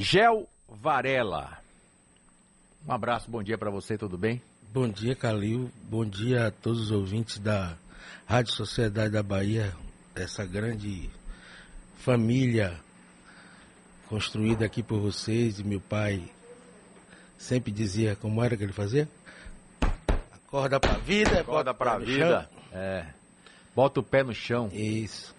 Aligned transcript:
Gel 0.00 0.48
Varela. 0.66 1.58
Um 2.88 2.92
abraço, 2.92 3.30
bom 3.30 3.42
dia 3.42 3.58
para 3.58 3.70
você, 3.70 3.98
tudo 3.98 4.16
bem? 4.16 4.40
Bom 4.72 4.88
dia, 4.88 5.14
Calil. 5.14 5.70
Bom 5.82 6.06
dia 6.06 6.46
a 6.46 6.50
todos 6.50 6.84
os 6.84 6.90
ouvintes 6.90 7.38
da 7.38 7.76
Rádio 8.26 8.54
Sociedade 8.54 9.12
da 9.12 9.22
Bahia, 9.22 9.76
essa 10.14 10.46
grande 10.46 11.10
família 11.98 12.80
construída 14.08 14.64
aqui 14.64 14.82
por 14.82 15.00
vocês. 15.00 15.58
E 15.58 15.64
meu 15.64 15.82
pai 15.82 16.24
sempre 17.36 17.70
dizia 17.70 18.16
como 18.16 18.42
era 18.42 18.56
que 18.56 18.64
ele 18.64 18.72
fazia? 18.72 19.06
Acorda 20.32 20.80
pra 20.80 20.94
vida, 20.94 21.40
acorda 21.42 21.74
pra 21.74 21.98
vida. 21.98 22.48
É. 22.72 23.04
Bota 23.76 24.00
o 24.00 24.02
pé 24.02 24.22
no 24.22 24.32
chão. 24.32 24.70
Isso. 24.72 25.34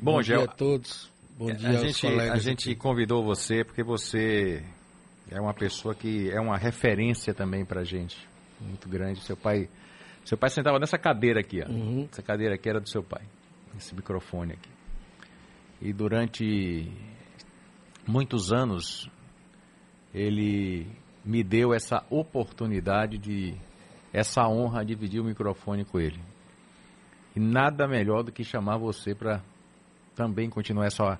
Bom, 0.00 0.14
Bom 0.14 0.20
dia 0.20 0.42
a 0.42 0.48
todos. 0.48 1.08
Bom 1.40 1.50
dia 1.54 1.70
a 1.70 1.72
gente, 1.72 2.02
colegas. 2.02 2.32
A 2.32 2.36
gente 2.36 2.74
convidou 2.74 3.24
você 3.24 3.64
porque 3.64 3.82
você 3.82 4.62
é 5.30 5.40
uma 5.40 5.54
pessoa 5.54 5.94
que 5.94 6.30
é 6.30 6.38
uma 6.38 6.58
referência 6.58 7.32
também 7.32 7.64
pra 7.64 7.82
gente. 7.82 8.28
Muito 8.60 8.86
grande. 8.86 9.22
Seu 9.22 9.38
pai, 9.38 9.66
seu 10.22 10.36
pai 10.36 10.50
sentava 10.50 10.78
nessa 10.78 10.98
cadeira 10.98 11.40
aqui, 11.40 11.62
ó. 11.66 11.70
Uhum. 11.70 12.06
Essa 12.12 12.20
cadeira 12.20 12.56
aqui 12.56 12.68
era 12.68 12.78
do 12.78 12.90
seu 12.90 13.02
pai. 13.02 13.22
Esse 13.74 13.94
microfone 13.94 14.52
aqui. 14.52 14.68
E 15.80 15.94
durante 15.94 16.92
muitos 18.06 18.52
anos 18.52 19.10
ele 20.12 20.86
me 21.24 21.42
deu 21.42 21.72
essa 21.72 22.04
oportunidade 22.10 23.16
de 23.16 23.54
essa 24.12 24.46
honra 24.46 24.84
de 24.84 24.94
dividir 24.94 25.22
o 25.22 25.24
microfone 25.24 25.86
com 25.86 25.98
ele. 25.98 26.20
E 27.34 27.40
nada 27.40 27.88
melhor 27.88 28.24
do 28.24 28.30
que 28.30 28.44
chamar 28.44 28.76
você 28.76 29.14
para 29.14 29.40
também 30.14 30.50
continuar 30.50 30.84
essa 30.84 31.18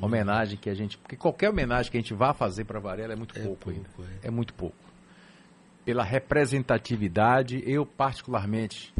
homenagem 0.00 0.58
que 0.58 0.70
a 0.70 0.74
gente. 0.74 0.98
Porque 0.98 1.16
qualquer 1.16 1.50
homenagem 1.50 1.90
que 1.90 1.98
a 1.98 2.00
gente 2.00 2.14
vá 2.14 2.32
fazer 2.32 2.64
para 2.64 2.80
Varela 2.80 3.12
é 3.12 3.16
muito 3.16 3.38
é 3.38 3.42
pouco, 3.42 3.64
pouco 3.64 3.70
ainda. 3.70 3.88
É. 4.22 4.28
é 4.28 4.30
muito 4.30 4.54
pouco. 4.54 4.76
Pela 5.84 6.04
representatividade, 6.04 7.62
eu 7.66 7.84
particularmente, 7.84 8.94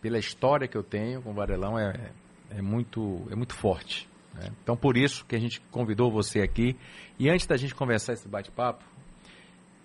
pela 0.00 0.18
história 0.18 0.68
que 0.68 0.76
eu 0.76 0.82
tenho 0.82 1.22
com 1.22 1.30
o 1.30 1.34
Varelão, 1.34 1.78
é, 1.78 2.12
é, 2.50 2.62
muito, 2.62 3.26
é 3.30 3.34
muito 3.34 3.54
forte. 3.54 4.08
Né? 4.34 4.50
Então, 4.62 4.76
por 4.76 4.96
isso 4.96 5.24
que 5.26 5.34
a 5.34 5.38
gente 5.38 5.60
convidou 5.70 6.10
você 6.10 6.40
aqui. 6.40 6.76
E 7.18 7.28
antes 7.28 7.46
da 7.46 7.56
gente 7.56 7.74
conversar 7.74 8.12
esse 8.12 8.28
bate-papo, 8.28 8.84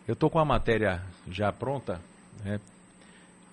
eu 0.07 0.13
estou 0.13 0.29
com 0.29 0.39
a 0.39 0.45
matéria 0.45 1.01
já 1.27 1.51
pronta, 1.51 1.99
né? 2.43 2.59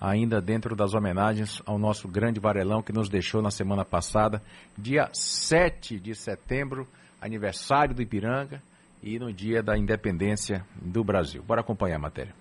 Ainda 0.03 0.41
dentro 0.41 0.75
das 0.75 0.93
homenagens 0.93 1.61
ao 1.65 1.79
nosso 1.79 2.09
grande 2.09 2.37
Varelão 2.37 2.83
que 2.83 2.91
nos 2.91 3.07
deixou 3.07 3.41
na 3.41 3.49
semana 3.49 3.85
passada, 3.85 4.43
dia 4.77 5.09
7 5.13 5.97
de 5.97 6.13
setembro, 6.13 6.85
aniversário 7.21 7.95
do 7.95 8.01
Ipiranga 8.01 8.61
e 9.01 9.17
no 9.17 9.31
dia 9.31 9.63
da 9.63 9.77
independência 9.77 10.65
do 10.75 11.05
Brasil. 11.05 11.41
Bora 11.41 11.61
acompanhar 11.61 11.95
a 11.95 11.99
matéria. 11.99 12.35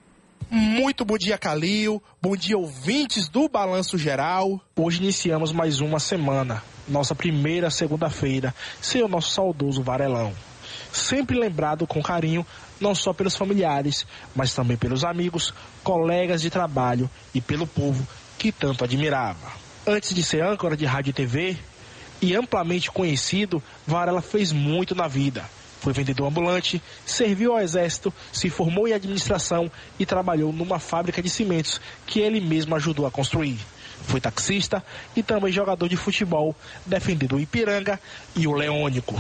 Muito 0.50 1.04
bom 1.04 1.16
dia, 1.16 1.38
Calil. 1.38 2.02
Bom 2.20 2.36
dia, 2.36 2.58
ouvintes 2.58 3.28
do 3.28 3.48
Balanço 3.48 3.96
Geral. 3.96 4.60
Hoje 4.76 5.00
iniciamos 5.00 5.52
mais 5.52 5.80
uma 5.80 6.00
semana, 6.00 6.64
nossa 6.88 7.14
primeira 7.14 7.70
segunda-feira, 7.70 8.52
sem 8.80 9.04
o 9.04 9.08
nosso 9.08 9.30
saudoso 9.30 9.84
Varelão. 9.84 10.34
Sempre 10.92 11.38
lembrado 11.38 11.86
com 11.86 12.02
carinho 12.02 12.46
não 12.80 12.94
só 12.94 13.12
pelos 13.12 13.36
familiares, 13.36 14.06
mas 14.34 14.54
também 14.54 14.76
pelos 14.76 15.04
amigos, 15.04 15.54
colegas 15.82 16.42
de 16.42 16.50
trabalho 16.50 17.08
e 17.34 17.40
pelo 17.40 17.66
povo 17.66 18.06
que 18.38 18.52
tanto 18.52 18.84
admirava. 18.84 19.52
Antes 19.86 20.14
de 20.14 20.22
ser 20.22 20.42
âncora 20.42 20.76
de 20.76 20.84
rádio 20.84 21.10
e 21.10 21.14
TV 21.14 21.56
e 22.20 22.36
amplamente 22.36 22.90
conhecido, 22.90 23.62
Varela 23.86 24.20
fez 24.20 24.52
muito 24.52 24.94
na 24.94 25.08
vida. 25.08 25.44
Foi 25.80 25.92
vendedor 25.92 26.28
ambulante, 26.28 26.80
serviu 27.04 27.52
ao 27.52 27.60
exército, 27.60 28.14
se 28.32 28.48
formou 28.48 28.86
em 28.86 28.92
administração 28.92 29.70
e 29.98 30.06
trabalhou 30.06 30.52
numa 30.52 30.78
fábrica 30.78 31.20
de 31.20 31.28
cimentos 31.28 31.80
que 32.06 32.20
ele 32.20 32.40
mesmo 32.40 32.76
ajudou 32.76 33.06
a 33.06 33.10
construir. 33.10 33.58
Foi 34.06 34.20
taxista 34.20 34.84
e 35.16 35.22
também 35.22 35.52
jogador 35.52 35.88
de 35.88 35.96
futebol, 35.96 36.54
defendendo 36.86 37.36
o 37.36 37.40
Ipiranga 37.40 37.98
e 38.36 38.46
o 38.46 38.52
Leônico. 38.52 39.14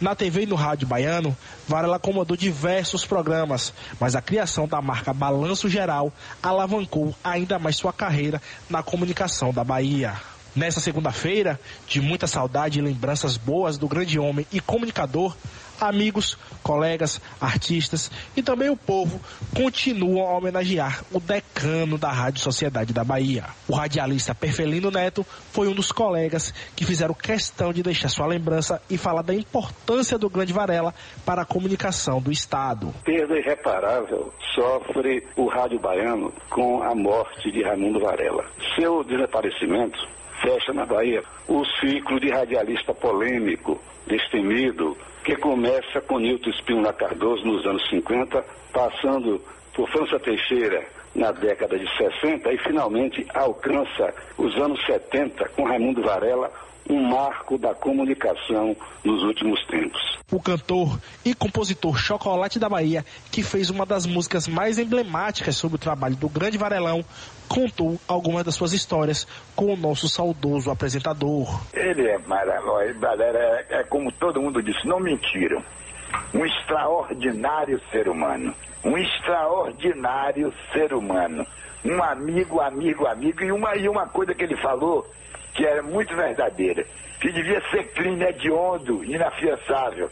Na 0.00 0.14
TV 0.14 0.42
e 0.42 0.46
no 0.46 0.54
rádio 0.54 0.86
baiano, 0.86 1.36
Varela 1.66 1.98
comandou 1.98 2.36
diversos 2.36 3.04
programas, 3.04 3.72
mas 3.98 4.14
a 4.14 4.22
criação 4.22 4.68
da 4.68 4.80
marca 4.80 5.12
Balanço 5.12 5.68
Geral 5.68 6.12
alavancou 6.40 7.12
ainda 7.22 7.58
mais 7.58 7.76
sua 7.76 7.92
carreira 7.92 8.40
na 8.70 8.80
comunicação 8.80 9.52
da 9.52 9.64
Bahia. 9.64 10.14
Nessa 10.54 10.80
segunda-feira, 10.80 11.58
de 11.88 12.00
muita 12.00 12.28
saudade 12.28 12.78
e 12.78 12.82
lembranças 12.82 13.36
boas 13.36 13.76
do 13.76 13.88
grande 13.88 14.20
homem 14.20 14.46
e 14.52 14.60
comunicador, 14.60 15.36
amigos, 15.80 16.36
colegas, 16.62 17.20
artistas 17.40 18.10
e 18.36 18.42
também 18.42 18.68
o 18.68 18.76
povo 18.76 19.20
continuam 19.54 20.26
a 20.26 20.36
homenagear 20.36 21.04
o 21.12 21.20
decano 21.20 21.98
da 21.98 22.10
Rádio 22.10 22.40
Sociedade 22.40 22.92
da 22.92 23.04
Bahia. 23.04 23.44
O 23.66 23.74
radialista 23.74 24.34
Perfelino 24.34 24.90
Neto 24.90 25.24
foi 25.52 25.68
um 25.68 25.74
dos 25.74 25.92
colegas 25.92 26.52
que 26.74 26.84
fizeram 26.84 27.14
questão 27.14 27.72
de 27.72 27.82
deixar 27.82 28.08
sua 28.08 28.26
lembrança 28.26 28.80
e 28.88 28.96
falar 28.96 29.22
da 29.22 29.34
importância 29.34 30.18
do 30.18 30.28
Grande 30.28 30.52
Varela 30.52 30.94
para 31.24 31.42
a 31.42 31.46
comunicação 31.46 32.20
do 32.20 32.32
Estado. 32.32 32.94
Perda 33.04 33.38
irreparável 33.38 34.32
sofre 34.54 35.26
o 35.36 35.46
rádio 35.46 35.78
baiano 35.78 36.32
com 36.50 36.82
a 36.82 36.94
morte 36.94 37.50
de 37.50 37.62
Raimundo 37.62 38.00
Varela. 38.00 38.44
Seu 38.76 39.04
desaparecimento 39.04 39.98
fecha 40.40 40.72
na 40.72 40.84
Bahia. 40.84 41.22
O 41.46 41.64
ciclo 41.64 42.18
de 42.20 42.30
radialista 42.30 42.94
polêmico, 42.94 43.80
destemido, 44.06 44.96
que 45.24 45.36
começa 45.36 46.00
com 46.00 46.18
Nilton 46.18 46.50
Espínola 46.50 46.92
Cardoso 46.92 47.44
nos 47.44 47.66
anos 47.66 47.88
50, 47.90 48.44
passando 48.72 49.40
por 49.74 49.88
França 49.90 50.18
Teixeira 50.18 50.86
na 51.14 51.32
década 51.32 51.78
de 51.78 51.86
60 51.96 52.52
e 52.52 52.58
finalmente 52.58 53.26
alcança 53.34 54.14
os 54.36 54.56
anos 54.56 54.84
70 54.86 55.48
com 55.50 55.64
Raimundo 55.64 56.02
Varela, 56.02 56.50
um 56.88 57.02
marco 57.02 57.58
da 57.58 57.74
comunicação 57.74 58.76
nos 59.04 59.22
últimos 59.22 59.64
tempos. 59.66 60.00
O 60.32 60.40
cantor 60.40 60.98
e 61.24 61.34
compositor 61.34 61.96
Chocolate 61.98 62.58
da 62.58 62.68
Bahia, 62.68 63.04
que 63.30 63.42
fez 63.42 63.70
uma 63.70 63.84
das 63.84 64.06
músicas 64.06 64.48
mais 64.48 64.78
emblemáticas 64.78 65.56
sobre 65.56 65.76
o 65.76 65.78
trabalho 65.78 66.16
do 66.16 66.28
grande 66.28 66.58
Varelão, 66.58 67.04
contou 67.48 67.98
algumas 68.06 68.44
das 68.44 68.54
suas 68.54 68.72
histórias 68.72 69.26
com 69.54 69.72
o 69.72 69.76
nosso 69.76 70.08
saudoso 70.08 70.70
apresentador. 70.70 71.60
Ele 71.72 72.06
é 72.08 72.18
maravilhoso, 72.18 73.04
é, 73.22 73.66
é 73.70 73.84
como 73.84 74.12
todo 74.12 74.40
mundo 74.40 74.62
disse, 74.62 74.86
não 74.86 75.00
mentiram. 75.00 75.62
Um 76.32 76.44
extraordinário 76.44 77.80
ser 77.90 78.08
humano. 78.08 78.54
Um 78.84 78.96
extraordinário 78.96 80.52
ser 80.72 80.92
humano. 80.92 81.46
Um 81.84 82.02
amigo, 82.02 82.60
amigo, 82.60 83.06
amigo. 83.06 83.42
E 83.42 83.52
uma, 83.52 83.76
e 83.76 83.88
uma 83.88 84.06
coisa 84.06 84.34
que 84.34 84.44
ele 84.44 84.56
falou 84.56 85.06
que 85.58 85.66
era 85.66 85.82
muito 85.82 86.14
verdadeira, 86.14 86.86
que 87.20 87.32
devia 87.32 87.60
ser 87.72 87.88
crime 87.88 88.24
hediondo, 88.24 89.04
inafiançável, 89.04 90.08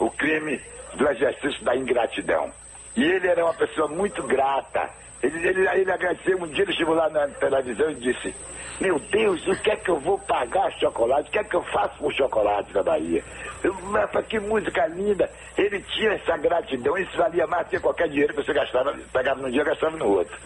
o 0.00 0.10
crime 0.10 0.60
do 0.94 1.08
exercício 1.08 1.64
da 1.64 1.76
ingratidão. 1.76 2.50
E 2.96 3.04
ele 3.04 3.28
era 3.28 3.44
uma 3.44 3.54
pessoa 3.54 3.86
muito 3.86 4.20
grata. 4.24 4.90
Ele, 5.22 5.46
ele, 5.46 5.68
ele 5.68 5.92
agradeceu, 5.92 6.42
um 6.42 6.48
dia 6.48 6.64
ele 6.64 6.72
chegou 6.72 6.96
lá 6.96 7.08
na 7.08 7.28
televisão 7.28 7.88
e 7.88 7.94
disse, 7.94 8.34
meu 8.80 8.98
Deus, 8.98 9.46
o 9.46 9.54
que 9.62 9.70
é 9.70 9.76
que 9.76 9.90
eu 9.90 10.00
vou 10.00 10.18
pagar 10.18 10.72
chocolate? 10.72 11.28
O 11.28 11.32
que 11.32 11.38
é 11.38 11.44
que 11.44 11.54
eu 11.54 11.62
faço 11.62 11.96
com 11.98 12.10
chocolate 12.10 12.72
da 12.72 12.82
Bahia? 12.82 13.22
Eu, 13.62 13.72
mas 13.82 14.26
que 14.26 14.40
música 14.40 14.88
linda! 14.88 15.30
Ele 15.56 15.78
tinha 15.82 16.14
essa 16.14 16.36
gratidão, 16.36 16.98
isso 16.98 17.16
valia 17.16 17.46
mais 17.46 17.64
do 17.68 17.70
que 17.70 17.78
qualquer 17.78 18.08
dinheiro 18.08 18.34
que 18.34 18.42
você 18.42 18.52
gastava, 18.52 18.92
pegava 19.12 19.40
num 19.40 19.52
dia 19.52 19.62
gastava 19.62 19.96
no 19.96 20.08
outro. 20.08 20.36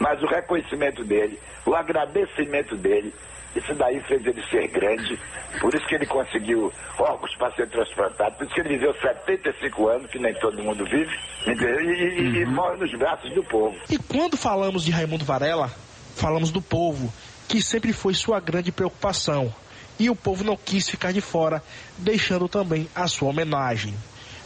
Mas 0.00 0.20
o 0.22 0.26
reconhecimento 0.26 1.04
dele, 1.04 1.38
o 1.66 1.74
agradecimento 1.74 2.74
dele, 2.74 3.14
isso 3.54 3.74
daí 3.74 4.00
fez 4.02 4.24
ele 4.26 4.42
ser 4.48 4.66
grande, 4.68 5.18
por 5.60 5.74
isso 5.74 5.86
que 5.86 5.94
ele 5.94 6.06
conseguiu 6.06 6.72
órgãos 6.98 7.36
para 7.36 7.52
ser 7.54 7.68
transplantado, 7.68 8.36
por 8.36 8.46
isso 8.46 8.54
que 8.54 8.60
ele 8.60 8.70
viveu 8.70 8.94
75 8.94 9.88
anos, 9.88 10.10
que 10.10 10.18
nem 10.18 10.32
todo 10.34 10.62
mundo 10.62 10.84
vive, 10.86 11.14
e, 11.46 11.50
e, 11.50 11.52
uhum. 11.52 12.36
e 12.36 12.46
morre 12.46 12.76
nos 12.78 12.92
braços 12.98 13.32
do 13.34 13.44
povo. 13.44 13.76
E 13.90 13.98
quando 13.98 14.36
falamos 14.36 14.84
de 14.84 14.90
Raimundo 14.90 15.24
Varela, 15.24 15.70
falamos 16.16 16.50
do 16.50 16.62
povo, 16.62 17.12
que 17.46 17.60
sempre 17.60 17.92
foi 17.92 18.14
sua 18.14 18.40
grande 18.40 18.72
preocupação. 18.72 19.52
E 19.98 20.08
o 20.08 20.16
povo 20.16 20.42
não 20.44 20.56
quis 20.56 20.88
ficar 20.88 21.12
de 21.12 21.20
fora, 21.20 21.62
deixando 21.98 22.48
também 22.48 22.88
a 22.94 23.06
sua 23.06 23.28
homenagem. 23.28 23.94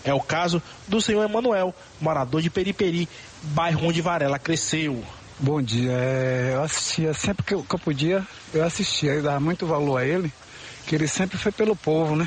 É 0.04 0.12
o 0.12 0.20
caso 0.20 0.60
do 0.88 1.00
senhor 1.00 1.22
Emanuel, 1.22 1.74
morador 2.00 2.42
de 2.42 2.50
Periperi, 2.50 3.08
bairro 3.42 3.86
onde 3.86 4.02
Varela 4.02 4.38
cresceu. 4.38 5.02
Bom 5.44 5.60
dia. 5.60 5.92
É, 5.92 6.52
eu 6.54 6.62
assistia, 6.62 7.12
sempre 7.12 7.44
que 7.44 7.52
eu, 7.52 7.62
que 7.62 7.74
eu, 7.74 7.78
podia, 7.78 8.26
eu 8.54 8.64
assistia. 8.64 9.12
Eu 9.12 9.22
dava 9.22 9.38
muito 9.38 9.66
valor 9.66 9.98
a 9.98 10.06
ele, 10.06 10.32
que 10.86 10.94
ele 10.94 11.06
sempre 11.06 11.36
foi 11.36 11.52
pelo 11.52 11.76
povo, 11.76 12.16
né? 12.16 12.26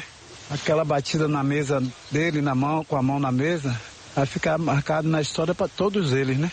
Aquela 0.52 0.86
batida 0.86 1.28
na 1.28 1.44
mesa 1.44 1.81
dele, 2.12 2.44
na 2.44 2.54
mão, 2.54 2.86
com 2.86 2.96
a 2.96 3.02
mão 3.02 3.19
na 3.19 3.31
mesa, 3.31 3.75
vai 4.16 4.28
ficar 4.28 4.60
marcado 4.60 5.08
na 5.08 5.19
história 5.19 5.56
para 5.56 5.68
todos 5.68 6.14
eles, 6.14 6.38
né? 6.38 6.52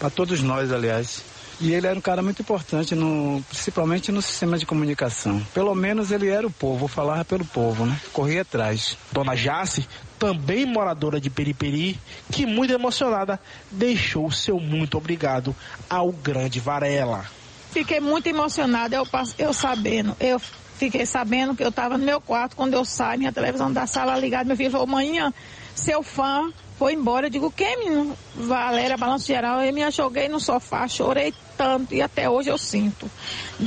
Para 0.00 0.10
todos 0.10 0.42
nós, 0.42 0.72
aliás. 0.72 1.22
E 1.60 1.74
ele 1.74 1.86
era 1.86 1.98
um 1.98 2.00
cara 2.00 2.22
muito 2.22 2.40
importante, 2.40 2.94
no, 2.94 3.44
principalmente 3.48 4.10
no 4.10 4.22
sistema 4.22 4.56
de 4.56 4.64
comunicação. 4.64 5.44
Pelo 5.52 5.74
menos 5.74 6.10
ele 6.10 6.28
era 6.28 6.46
o 6.46 6.50
povo, 6.50 6.88
falava 6.88 7.22
pelo 7.24 7.44
povo, 7.44 7.84
né? 7.84 8.00
Corria 8.12 8.42
atrás. 8.42 8.96
Dona 9.12 9.34
Jace, 9.34 9.86
também 10.18 10.64
moradora 10.64 11.20
de 11.20 11.28
Periperi, 11.28 11.98
que 12.32 12.46
muito 12.46 12.72
emocionada 12.72 13.38
deixou 13.70 14.30
seu 14.30 14.58
muito 14.58 14.96
obrigado 14.96 15.54
ao 15.88 16.10
grande 16.10 16.60
Varela. 16.60 17.26
Fiquei 17.70 18.00
muito 18.00 18.26
emocionada, 18.26 18.96
eu, 18.96 19.06
eu 19.38 19.52
sabendo. 19.52 20.16
Eu 20.18 20.40
fiquei 20.78 21.04
sabendo 21.04 21.54
que 21.54 21.62
eu 21.62 21.68
estava 21.68 21.98
no 21.98 22.04
meu 22.04 22.20
quarto, 22.22 22.56
quando 22.56 22.72
eu 22.72 22.86
saio, 22.86 23.18
minha 23.18 23.32
televisão 23.32 23.70
da 23.70 23.86
sala 23.86 24.18
ligada, 24.18 24.44
meu 24.44 24.56
filho 24.56 24.70
falou, 24.70 24.86
manhã, 24.86 25.32
seu 25.74 26.02
fã 26.02 26.50
foi 26.80 26.94
embora. 26.94 27.26
Eu 27.26 27.30
digo, 27.30 27.50
quem, 27.50 27.78
menino? 27.78 28.16
Valéria, 28.34 28.96
balanço 28.96 29.26
geral. 29.26 29.60
Eu 29.60 29.70
me 29.70 29.88
joguei 29.90 30.30
no 30.30 30.40
sofá, 30.40 30.88
chorei 30.88 31.34
tanto 31.54 31.94
e 31.94 32.00
até 32.00 32.30
hoje 32.30 32.48
eu 32.48 32.56
sinto. 32.56 33.10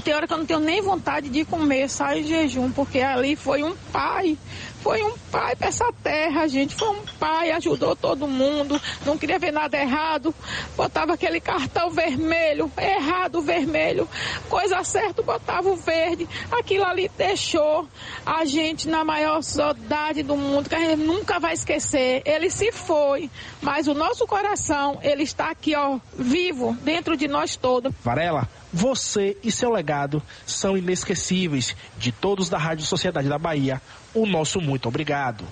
Tem 0.04 0.16
hora 0.16 0.26
que 0.26 0.34
eu 0.34 0.38
não 0.40 0.48
tenho 0.48 0.60
nem 0.60 0.82
vontade 0.82 1.30
de 1.30 1.46
comer, 1.46 1.88
saio 1.92 2.22
em 2.22 2.28
jejum, 2.28 2.72
porque 2.72 3.02
ali 3.02 3.36
foi 3.36 3.62
um 3.62 3.76
pai 3.92 4.36
foi 4.84 5.02
um 5.02 5.18
pai 5.32 5.56
para 5.56 5.70
essa 5.70 5.90
terra, 6.04 6.46
gente. 6.46 6.76
Foi 6.76 6.90
um 6.90 7.06
pai, 7.18 7.52
ajudou 7.52 7.96
todo 7.96 8.28
mundo, 8.28 8.80
não 9.06 9.18
queria 9.18 9.40
ver 9.40 9.54
nada 9.54 9.78
errado. 9.78 10.36
Botava 10.76 11.14
aquele 11.14 11.40
cartão 11.40 11.90
vermelho, 11.90 12.70
errado 12.78 13.42
vermelho, 13.42 14.10
coisa 14.50 14.84
certa, 14.84 15.22
botava 15.22 15.70
o 15.70 15.78
verde. 15.78 16.28
Aquilo 16.52 16.84
ali 16.84 17.10
deixou 17.18 17.88
a 18.26 18.44
gente 18.44 18.90
na 18.90 19.06
maior 19.06 19.42
saudade 19.42 20.22
do 20.22 20.36
mundo, 20.36 20.68
que 20.68 20.76
a 20.76 20.80
gente 20.80 20.98
nunca 20.98 21.40
vai 21.40 21.54
esquecer. 21.54 22.22
Ele 22.26 22.50
se 22.50 22.70
foi, 22.74 23.32
mas 23.62 23.88
o 23.88 23.94
nosso 23.94 24.28
coração, 24.28 25.00
ele 25.02 25.24
está 25.24 25.50
aqui, 25.50 25.74
ó, 25.76 25.98
vivo, 26.14 26.76
dentro 26.82 27.16
de 27.16 27.30
nós 27.30 27.56
todos. 27.56 27.94
Varela, 28.04 28.50
você 28.74 29.38
e 29.44 29.52
seu 29.52 29.72
legado 29.72 30.22
são 30.48 30.76
inesquecíveis. 30.76 31.76
De 31.98 32.12
todos 32.12 32.50
da 32.50 32.58
Rádio 32.58 32.86
Sociedade 32.86 33.30
da 33.30 33.38
Bahia, 33.38 33.80
o 34.14 34.26
nosso 34.26 34.60
muito 34.60 34.88
obrigado. 34.88 35.46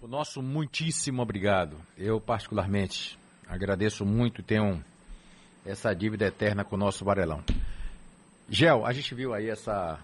O 0.00 0.06
nosso 0.06 0.40
muitíssimo 0.40 1.20
obrigado. 1.20 1.76
Eu, 1.96 2.20
particularmente, 2.20 3.18
agradeço 3.48 4.04
muito 4.06 4.40
e 4.40 4.44
tenho 4.44 4.82
essa 5.66 5.92
dívida 5.92 6.26
eterna 6.26 6.64
com 6.64 6.76
o 6.76 6.78
nosso 6.78 7.04
Varelão. 7.04 7.42
Gel, 8.48 8.86
a 8.86 8.92
gente 8.92 9.12
viu 9.14 9.34
aí 9.34 9.50
essa, 9.50 9.98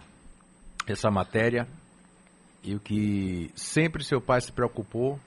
essa 0.86 1.10
matéria 1.10 1.66
e 2.62 2.74
o 2.74 2.80
que 2.80 3.52
sempre 3.54 4.02
seu 4.02 4.20
pai 4.20 4.40
se 4.40 4.50
preocupou, 4.50 5.18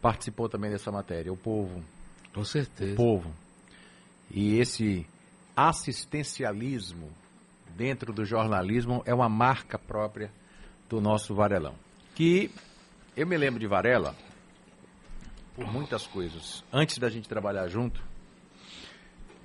participou 0.00 0.48
também 0.48 0.70
dessa 0.70 0.92
matéria. 0.92 1.32
O 1.32 1.36
povo. 1.36 1.82
Com 2.32 2.44
certeza. 2.44 2.92
O 2.92 2.96
povo. 2.96 3.32
E 4.30 4.58
esse 4.58 5.06
assistencialismo 5.56 7.10
dentro 7.74 8.12
do 8.12 8.24
jornalismo 8.24 9.02
é 9.06 9.14
uma 9.14 9.28
marca 9.28 9.78
própria 9.78 10.30
do 10.88 11.00
nosso 11.00 11.34
Varelão. 11.34 11.74
Que 12.14 12.50
eu 13.16 13.26
me 13.26 13.36
lembro 13.36 13.58
de 13.58 13.66
Varela 13.66 14.14
por 15.54 15.66
muitas 15.66 16.06
coisas. 16.06 16.62
Antes 16.70 16.98
da 16.98 17.08
gente 17.08 17.28
trabalhar 17.28 17.66
junto, 17.68 18.02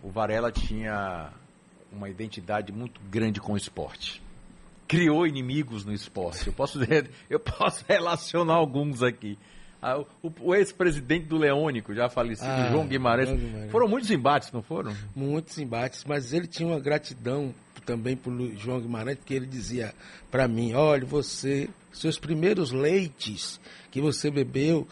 o 0.04 0.10
Varela 0.10 0.52
tinha 0.52 1.32
uma 1.92 2.10
identidade 2.10 2.72
muito 2.72 3.00
grande 3.10 3.40
com 3.40 3.54
o 3.54 3.58
esporte. 3.58 4.22
Criou 4.88 5.26
inimigos 5.26 5.86
no 5.86 5.94
esporte. 5.94 6.48
Eu 6.48 6.54
posso, 6.54 6.80
eu 7.30 7.40
posso 7.40 7.86
relacionar 7.88 8.56
alguns 8.56 9.02
aqui. 9.02 9.38
O, 10.22 10.32
o 10.42 10.56
ex-presidente 10.56 11.26
do 11.26 11.38
Leônico, 11.38 11.94
já 11.94 12.08
falecido, 12.08 12.50
ah, 12.50 12.70
João, 12.72 12.86
Guimarães. 12.86 13.30
João 13.30 13.40
Guimarães. 13.40 13.72
Foram 13.72 13.88
muitos 13.88 14.12
embates, 14.12 14.52
não 14.52 14.62
foram? 14.62 14.96
Muitos 15.16 15.58
embates, 15.58 16.04
mas 16.06 16.34
ele 16.34 16.46
tinha 16.46 16.70
uma 16.70 16.80
gratidão 16.80 17.54
também 17.84 18.16
por 18.16 18.32
João 18.58 18.80
Guimarães, 18.80 19.18
porque 19.18 19.34
ele 19.34 19.48
dizia 19.48 19.94
para 20.30 20.48
mim: 20.48 20.74
olha, 20.74 21.04
você, 21.04 21.68
seus 21.92 22.20
primeiros 22.20 22.72
leites 22.72 23.60
que 23.90 24.00
você 24.00 24.30
bebeu, 24.30 24.88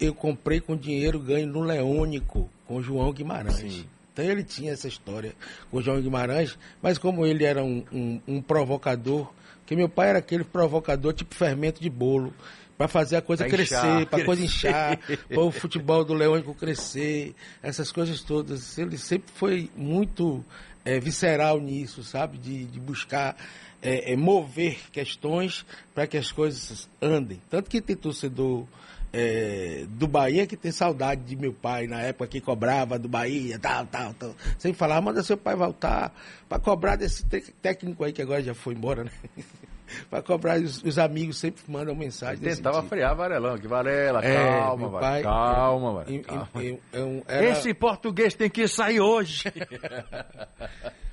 eu 0.00 0.14
comprei 0.14 0.60
com 0.60 0.76
dinheiro 0.76 1.18
ganho 1.18 1.48
no 1.48 1.60
Leônico, 1.60 2.48
com 2.66 2.80
João 2.80 3.12
Guimarães. 3.12 3.56
Sim. 3.56 3.84
Então 4.12 4.24
ele 4.24 4.44
tinha 4.44 4.72
essa 4.72 4.86
história 4.86 5.34
com 5.70 5.80
João 5.82 6.00
Guimarães, 6.00 6.56
mas 6.80 6.98
como 6.98 7.26
ele 7.26 7.44
era 7.44 7.64
um, 7.64 7.84
um, 7.92 8.20
um 8.26 8.42
provocador, 8.42 9.32
que 9.66 9.74
meu 9.74 9.88
pai 9.88 10.10
era 10.10 10.18
aquele 10.18 10.44
provocador 10.44 11.12
tipo 11.12 11.34
fermento 11.34 11.80
de 11.80 11.90
bolo 11.90 12.32
para 12.80 12.88
fazer 12.88 13.16
a 13.16 13.20
coisa 13.20 13.44
pra 13.44 13.52
crescer, 13.54 14.06
para 14.06 14.24
coisa 14.24 14.42
inchar, 14.42 14.98
para 15.28 15.40
o 15.40 15.50
futebol 15.50 16.02
do 16.02 16.14
Leônico 16.14 16.54
crescer, 16.54 17.34
essas 17.62 17.92
coisas 17.92 18.22
todas. 18.22 18.78
Ele 18.78 18.96
sempre 18.96 19.30
foi 19.34 19.70
muito 19.76 20.42
é, 20.82 20.98
visceral 20.98 21.60
nisso, 21.60 22.02
sabe? 22.02 22.38
De, 22.38 22.64
de 22.64 22.80
buscar 22.80 23.36
é, 23.82 24.14
é, 24.14 24.16
mover 24.16 24.78
questões 24.90 25.66
para 25.94 26.06
que 26.06 26.16
as 26.16 26.32
coisas 26.32 26.88
andem. 27.02 27.38
Tanto 27.50 27.68
que 27.68 27.82
tem 27.82 27.94
torcedor 27.94 28.64
é, 29.12 29.84
do 29.90 30.08
Bahia 30.08 30.46
que 30.46 30.56
tem 30.56 30.72
saudade 30.72 31.20
de 31.20 31.36
meu 31.36 31.52
pai 31.52 31.86
na 31.86 32.00
época 32.00 32.28
que 32.28 32.40
cobrava 32.40 32.98
do 32.98 33.10
Bahia, 33.10 33.58
tal, 33.58 33.84
tal, 33.84 34.14
tal. 34.14 34.34
Sem 34.58 34.72
falar, 34.72 35.02
manda 35.02 35.22
seu 35.22 35.36
pai 35.36 35.54
voltar 35.54 36.14
para 36.48 36.58
cobrar 36.58 36.96
desse 36.96 37.26
técnico 37.60 38.04
aí 38.04 38.12
que 38.14 38.22
agora 38.22 38.42
já 38.42 38.54
foi 38.54 38.72
embora, 38.72 39.04
né? 39.04 39.10
para 40.08 40.22
cobrar. 40.22 40.60
Os, 40.60 40.82
os, 40.82 40.98
amigos 40.98 41.38
sempre 41.38 41.62
mandam 41.68 41.94
mensagem. 41.94 42.38
Tentava 42.42 42.78
tipo. 42.78 42.88
frear 42.88 43.14
Varelão, 43.16 43.58
que 43.58 43.66
Varela, 43.66 44.24
é, 44.24 44.34
calma, 44.34 45.00
pai, 45.00 45.22
calma, 45.22 46.04
é, 46.06 46.18
calma. 46.18 47.22
era... 47.26 47.48
Esse 47.50 47.74
português 47.74 48.34
tem 48.34 48.50
que 48.50 48.66
sair 48.68 49.00
hoje. 49.00 49.44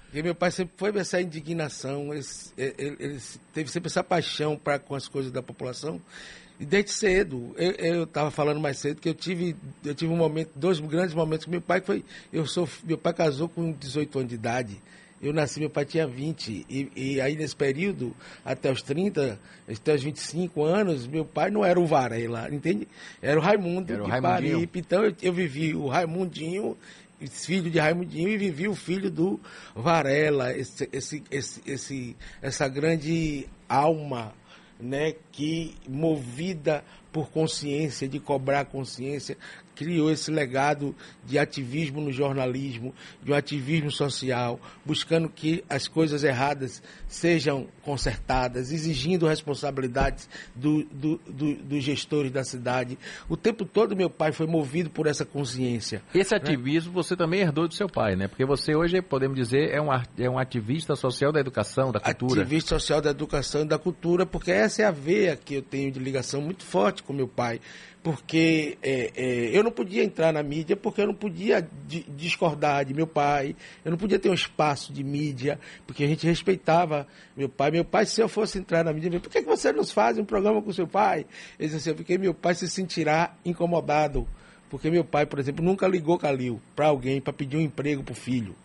Porque 0.05 0.21
meu 0.23 0.35
pai 0.35 0.51
sempre 0.51 0.73
foi 0.77 0.95
essa 0.97 1.21
indignação, 1.21 2.13
ele, 2.13 2.25
ele, 2.57 2.95
ele 2.99 3.19
teve 3.53 3.69
sempre 3.71 3.87
essa 3.87 4.03
paixão 4.03 4.57
para 4.57 4.79
com 4.79 4.95
as 4.95 5.07
coisas 5.07 5.31
da 5.31 5.41
população. 5.41 6.01
E 6.59 6.65
desde 6.65 6.91
cedo, 6.91 7.53
eu 7.55 8.03
estava 8.03 8.31
falando 8.31 8.59
mais 8.59 8.79
cedo 8.79 8.99
que 8.99 9.07
eu 9.07 9.13
tive, 9.13 9.55
eu 9.85 9.93
tive 9.93 10.11
um 10.11 10.17
momento, 10.17 10.49
dois 10.55 10.79
grandes 10.79 11.13
momentos 11.13 11.45
com 11.45 11.51
meu 11.51 11.61
pai, 11.61 11.79
que 11.79 11.85
foi, 11.85 12.03
eu 12.33 12.47
sou, 12.47 12.67
meu 12.83 12.97
pai 12.97 13.13
casou 13.13 13.47
com 13.47 13.71
18 13.71 14.19
anos 14.19 14.29
de 14.29 14.35
idade. 14.35 14.81
Eu 15.21 15.33
nasci, 15.33 15.59
meu 15.59 15.69
pai 15.69 15.83
tinha 15.83 16.05
20. 16.05 16.65
E, 16.69 16.91
e, 16.95 17.21
aí, 17.21 17.35
nesse 17.35 17.55
período, 17.55 18.15
até 18.45 18.71
os 18.71 18.81
30, 18.81 19.39
até 19.67 19.95
os 19.95 20.03
25 20.03 20.63
anos, 20.63 21.07
meu 21.07 21.25
pai 21.25 21.49
não 21.49 21.65
era 21.65 21.79
o 21.79 21.85
Varela, 21.87 22.47
entende? 22.53 22.87
Era 23.21 23.39
o 23.39 23.41
Raimundo 23.41 23.93
era 23.93 24.03
o 24.03 24.11
de 24.11 24.21
Paripe. 24.21 24.79
Então, 24.79 25.03
eu, 25.03 25.15
eu 25.21 25.33
vivi 25.33 25.73
o 25.73 25.87
Raimundinho, 25.87 26.77
filho 27.19 27.69
de 27.71 27.79
Raimundinho, 27.79 28.29
e 28.29 28.37
vivi 28.37 28.67
o 28.67 28.75
filho 28.75 29.09
do 29.09 29.39
Varela, 29.75 30.55
esse, 30.55 30.87
esse, 30.91 31.23
esse, 31.31 31.61
esse, 31.65 32.15
essa 32.39 32.67
grande 32.67 33.47
alma, 33.67 34.33
né, 34.79 35.15
que 35.31 35.75
movida 35.87 36.83
por 37.11 37.31
consciência, 37.31 38.07
de 38.07 38.19
cobrar 38.19 38.65
consciência, 38.65 39.35
criou 39.77 40.11
esse 40.11 40.31
legado 40.31 40.95
de 41.23 41.37
ativismo 41.37 42.01
no 42.01 42.11
jornalismo, 42.11 42.93
de 43.23 43.31
um 43.31 43.35
ativismo 43.35 43.91
social, 43.91 44.59
buscando 44.83 45.29
que 45.29 45.63
as 45.69 45.87
coisas 45.87 46.23
erradas 46.23 46.81
sejam 47.07 47.67
consertadas, 47.83 48.71
exigindo 48.71 49.27
responsabilidades 49.27 50.27
do, 50.55 50.83
do, 50.85 51.21
do, 51.27 51.55
dos 51.55 51.83
gestores 51.83 52.31
da 52.31 52.43
cidade. 52.43 52.97
O 53.29 53.37
tempo 53.37 53.65
todo 53.65 53.95
meu 53.95 54.09
pai 54.09 54.31
foi 54.31 54.47
movido 54.47 54.89
por 54.89 55.05
essa 55.05 55.23
consciência. 55.23 56.01
Esse 56.13 56.33
né? 56.33 56.41
ativismo 56.41 56.91
você 56.91 57.15
também 57.15 57.41
herdou 57.41 57.67
do 57.67 57.73
seu 57.73 57.87
pai, 57.87 58.15
né? 58.15 58.27
Porque 58.27 58.45
você 58.45 58.75
hoje, 58.75 58.99
podemos 59.01 59.37
dizer, 59.37 59.69
é 59.69 59.81
um, 59.81 59.89
é 60.17 60.29
um 60.29 60.39
ativista 60.39 60.95
social 60.95 61.31
da 61.31 61.39
educação, 61.39 61.91
da 61.91 61.99
cultura. 61.99 62.41
Ativista 62.41 62.69
social 62.69 62.99
da 62.99 63.11
educação 63.11 63.61
e 63.61 63.65
da 63.65 63.77
cultura, 63.77 64.25
porque 64.25 64.51
essa 64.51 64.81
é 64.81 64.85
a 64.85 64.91
veia 64.91 65.35
que 65.35 65.55
eu 65.55 65.61
tenho 65.61 65.91
de 65.91 65.99
ligação 65.99 66.41
muito 66.41 66.63
forte 66.63 67.03
com 67.03 67.13
meu 67.13 67.27
pai 67.27 67.61
porque 68.07 68.77
é, 68.81 69.11
é, 69.17 69.49
eu 69.51 69.61
não 69.61 69.69
podia 69.69 70.01
entrar 70.01 70.31
na 70.31 70.41
mídia 70.41 70.77
porque 70.77 71.01
eu 71.01 71.07
não 71.07 71.13
podia 71.13 71.67
discordar 72.15 72.85
de 72.85 72.93
meu 72.93 73.05
pai, 73.05 73.53
eu 73.83 73.91
não 73.91 73.97
podia 73.97 74.17
ter 74.17 74.29
um 74.29 74.33
espaço 74.33 74.93
de 74.93 75.03
mídia, 75.03 75.59
porque 75.85 76.05
a 76.05 76.07
gente 76.07 76.25
respeitava 76.25 77.05
meu 77.35 77.49
pai. 77.49 77.69
Meu 77.69 77.83
pai, 77.83 78.05
se 78.05 78.21
eu 78.21 78.29
fosse 78.29 78.59
entrar 78.59 78.85
na 78.85 78.93
mídia, 78.93 79.19
por 79.19 79.29
que, 79.29 79.41
que 79.41 79.45
você 79.45 79.73
não 79.73 79.85
faz 79.85 80.17
um 80.17 80.23
programa 80.23 80.61
com 80.61 80.71
seu 80.71 80.87
pai? 80.87 81.25
Ele 81.59 81.67
disse 81.67 81.89
assim, 81.89 81.97
porque 81.97 82.17
meu 82.17 82.33
pai 82.33 82.55
se 82.55 82.69
sentirá 82.69 83.35
incomodado, 83.43 84.25
porque 84.69 84.89
meu 84.89 85.03
pai, 85.03 85.25
por 85.25 85.37
exemplo, 85.37 85.61
nunca 85.65 85.85
ligou 85.85 86.17
Calil 86.17 86.61
para 86.77 86.87
alguém 86.87 87.19
para 87.19 87.33
pedir 87.33 87.57
um 87.57 87.61
emprego 87.61 88.03
para 88.03 88.13
o 88.13 88.15
filho 88.15 88.55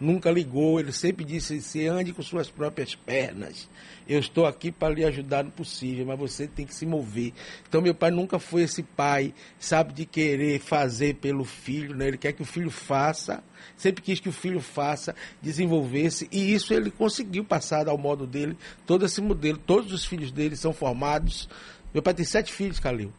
nunca 0.00 0.30
ligou, 0.30 0.78
ele 0.80 0.92
sempre 0.92 1.24
disse: 1.24 1.60
se 1.60 1.86
ande 1.86 2.12
com 2.12 2.22
suas 2.22 2.50
próprias 2.50 2.94
pernas. 2.94 3.68
Eu 4.06 4.18
estou 4.18 4.44
aqui 4.44 4.70
para 4.70 4.92
lhe 4.92 5.04
ajudar 5.04 5.44
no 5.44 5.50
possível, 5.50 6.04
mas 6.04 6.18
você 6.18 6.46
tem 6.46 6.66
que 6.66 6.74
se 6.74 6.84
mover. 6.84 7.32
Então, 7.66 7.80
meu 7.80 7.94
pai 7.94 8.10
nunca 8.10 8.38
foi 8.38 8.62
esse 8.62 8.82
pai, 8.82 9.32
sabe, 9.58 9.94
de 9.94 10.04
querer 10.04 10.60
fazer 10.60 11.14
pelo 11.14 11.42
filho, 11.44 11.96
né? 11.96 12.08
Ele 12.08 12.18
quer 12.18 12.32
que 12.32 12.42
o 12.42 12.44
filho 12.44 12.70
faça, 12.70 13.42
sempre 13.76 14.02
quis 14.02 14.20
que 14.20 14.28
o 14.28 14.32
filho 14.32 14.60
faça, 14.60 15.14
desenvolvesse, 15.40 16.28
e 16.30 16.52
isso 16.52 16.74
ele 16.74 16.90
conseguiu 16.90 17.44
passar 17.44 17.88
ao 17.88 17.96
modo 17.96 18.26
dele, 18.26 18.58
todo 18.86 19.06
esse 19.06 19.22
modelo. 19.22 19.56
Todos 19.56 19.90
os 19.92 20.04
filhos 20.04 20.30
dele 20.30 20.54
são 20.54 20.74
formados. 20.74 21.48
Meu 21.94 22.02
pai 22.02 22.12
tem 22.12 22.26
sete 22.26 22.52
filhos, 22.52 22.78
Calil. 22.78 23.10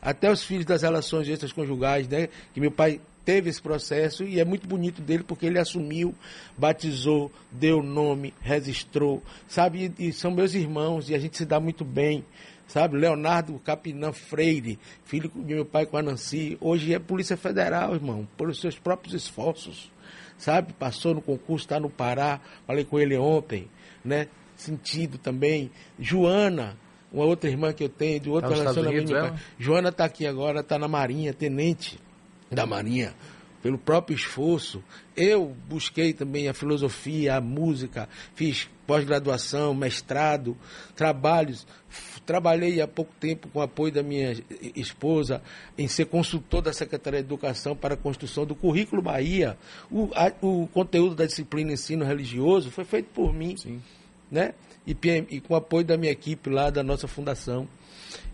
Até 0.00 0.28
os 0.28 0.42
filhos 0.42 0.64
das 0.64 0.82
relações 0.82 1.28
extraconjugais, 1.28 2.08
né? 2.08 2.28
Que 2.52 2.60
meu 2.60 2.72
pai 2.72 3.00
teve 3.24 3.50
esse 3.50 3.60
processo 3.60 4.24
e 4.24 4.40
é 4.40 4.44
muito 4.44 4.66
bonito 4.66 5.00
dele 5.00 5.22
porque 5.22 5.46
ele 5.46 5.58
assumiu, 5.58 6.14
batizou, 6.56 7.30
deu 7.50 7.82
nome, 7.82 8.34
registrou, 8.40 9.22
sabe? 9.46 9.92
E, 9.98 10.08
e 10.08 10.12
são 10.12 10.30
meus 10.30 10.54
irmãos 10.54 11.08
e 11.08 11.14
a 11.14 11.18
gente 11.18 11.36
se 11.36 11.44
dá 11.44 11.60
muito 11.60 11.84
bem, 11.84 12.24
sabe? 12.66 12.96
Leonardo 12.96 13.58
Capinã 13.60 14.12
Freire, 14.12 14.78
filho 15.04 15.30
de 15.34 15.54
meu 15.54 15.64
pai 15.64 15.86
com 15.86 15.96
a 15.96 16.02
Nancy, 16.02 16.56
hoje 16.60 16.94
é 16.94 16.98
Polícia 16.98 17.36
Federal, 17.36 17.94
irmão, 17.94 18.26
pelos 18.36 18.60
seus 18.60 18.78
próprios 18.78 19.14
esforços, 19.14 19.90
sabe? 20.36 20.72
Passou 20.72 21.14
no 21.14 21.22
concurso, 21.22 21.64
está 21.64 21.78
no 21.78 21.90
Pará, 21.90 22.40
falei 22.66 22.84
com 22.84 22.98
ele 22.98 23.16
ontem, 23.16 23.68
né? 24.04 24.28
Sentido 24.56 25.18
também. 25.18 25.70
Joana, 25.98 26.76
uma 27.12 27.24
outra 27.24 27.50
irmã 27.50 27.72
que 27.72 27.82
eu 27.82 27.88
tenho, 27.88 28.20
de 28.20 28.30
outro 28.30 28.50
Tá 28.50 28.56
relacionamento. 28.56 29.04
Estados 29.04 29.10
meu 29.10 29.22
Unidos, 29.24 29.40
pai. 29.40 29.54
Joana 29.58 29.88
está 29.88 30.04
aqui 30.04 30.26
agora, 30.26 30.60
está 30.60 30.78
na 30.78 30.86
Marinha, 30.86 31.32
tenente 31.32 31.98
da 32.52 32.66
Marinha, 32.66 33.14
pelo 33.62 33.78
próprio 33.78 34.14
esforço. 34.14 34.82
Eu 35.16 35.54
busquei 35.68 36.12
também 36.12 36.48
a 36.48 36.54
filosofia, 36.54 37.36
a 37.36 37.40
música, 37.40 38.08
fiz 38.34 38.68
pós-graduação, 38.86 39.74
mestrado, 39.74 40.56
trabalhos. 40.96 41.66
Trabalhei 42.26 42.80
há 42.80 42.86
pouco 42.88 43.12
tempo 43.18 43.48
com 43.48 43.58
o 43.58 43.62
apoio 43.62 43.92
da 43.92 44.02
minha 44.02 44.36
esposa 44.76 45.42
em 45.76 45.88
ser 45.88 46.06
consultor 46.06 46.62
da 46.62 46.72
Secretaria 46.72 47.20
de 47.20 47.26
Educação 47.26 47.74
para 47.76 47.94
a 47.94 47.96
construção 47.96 48.44
do 48.46 48.54
Currículo 48.54 49.02
Bahia. 49.02 49.56
O, 49.90 50.08
a- 50.14 50.32
o 50.40 50.68
conteúdo 50.72 51.14
da 51.14 51.26
disciplina 51.26 51.72
ensino 51.72 52.04
religioso 52.04 52.70
foi 52.70 52.84
feito 52.84 53.06
por 53.14 53.32
mim 53.34 53.56
Sim. 53.56 53.80
né? 54.30 54.54
E, 54.86 54.96
e 55.30 55.40
com 55.40 55.54
o 55.54 55.56
apoio 55.56 55.84
da 55.84 55.96
minha 55.96 56.10
equipe 56.12 56.50
lá, 56.50 56.68
da 56.70 56.82
nossa 56.82 57.06
fundação. 57.06 57.68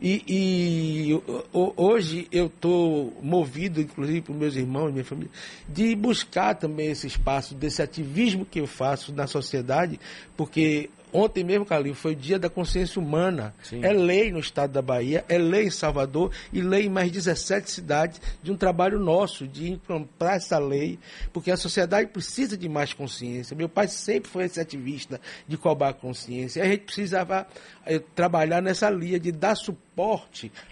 E, 0.00 0.22
e 0.28 1.22
hoje 1.52 2.28
eu 2.30 2.46
estou 2.46 3.16
movido, 3.22 3.80
inclusive 3.80 4.20
por 4.22 4.34
meus 4.34 4.56
irmãos, 4.56 4.92
minha 4.92 5.04
família, 5.04 5.30
de 5.68 5.94
buscar 5.96 6.54
também 6.54 6.90
esse 6.90 7.06
espaço, 7.06 7.54
desse 7.54 7.82
ativismo 7.82 8.44
que 8.44 8.60
eu 8.60 8.66
faço 8.66 9.12
na 9.12 9.26
sociedade, 9.26 9.98
porque 10.36 10.90
ontem 11.12 11.44
mesmo, 11.44 11.64
Calil, 11.64 11.94
foi 11.94 12.12
o 12.12 12.16
dia 12.16 12.38
da 12.38 12.48
consciência 12.48 13.00
humana. 13.00 13.54
Sim. 13.62 13.84
É 13.84 13.92
lei 13.92 14.30
no 14.30 14.38
estado 14.38 14.72
da 14.72 14.82
Bahia, 14.82 15.24
é 15.28 15.38
lei 15.38 15.66
em 15.66 15.70
Salvador 15.70 16.30
e 16.52 16.60
lei 16.60 16.86
em 16.86 16.88
mais 16.88 17.10
17 17.10 17.70
cidades 17.70 18.20
de 18.42 18.52
um 18.52 18.56
trabalho 18.56 18.98
nosso, 18.98 19.46
de 19.46 19.70
implantar 19.70 20.36
essa 20.36 20.58
lei, 20.58 20.98
porque 21.32 21.50
a 21.50 21.56
sociedade 21.56 22.08
precisa 22.08 22.56
de 22.56 22.68
mais 22.68 22.92
consciência. 22.92 23.56
Meu 23.56 23.68
pai 23.68 23.88
sempre 23.88 24.30
foi 24.30 24.44
esse 24.44 24.60
ativista 24.60 25.20
de 25.46 25.56
cobrar 25.56 25.94
consciência. 25.94 26.62
A 26.62 26.66
gente 26.66 26.84
precisava 26.84 27.46
eh, 27.86 28.00
trabalhar 28.14 28.60
nessa 28.60 28.90
linha 28.90 29.18
de 29.18 29.32
dar 29.32 29.54
suporte 29.54 29.87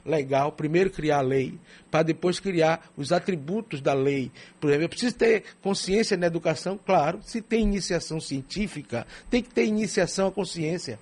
legal, 0.04 0.52
primeiro 0.52 0.90
criar 0.90 1.18
a 1.18 1.22
lei, 1.22 1.58
para 1.90 2.02
depois 2.02 2.38
criar 2.38 2.88
os 2.96 3.12
atributos 3.12 3.80
da 3.80 3.94
lei. 3.94 4.30
Por 4.60 4.68
exemplo, 4.68 4.84
eu 4.84 4.88
preciso 4.88 5.14
ter 5.14 5.44
consciência 5.62 6.16
na 6.16 6.26
educação, 6.26 6.78
claro, 6.78 7.20
se 7.22 7.40
tem 7.40 7.62
iniciação 7.62 8.20
científica, 8.20 9.06
tem 9.30 9.42
que 9.42 9.50
ter 9.50 9.64
iniciação 9.64 10.28
à 10.28 10.32
consciência 10.32 10.98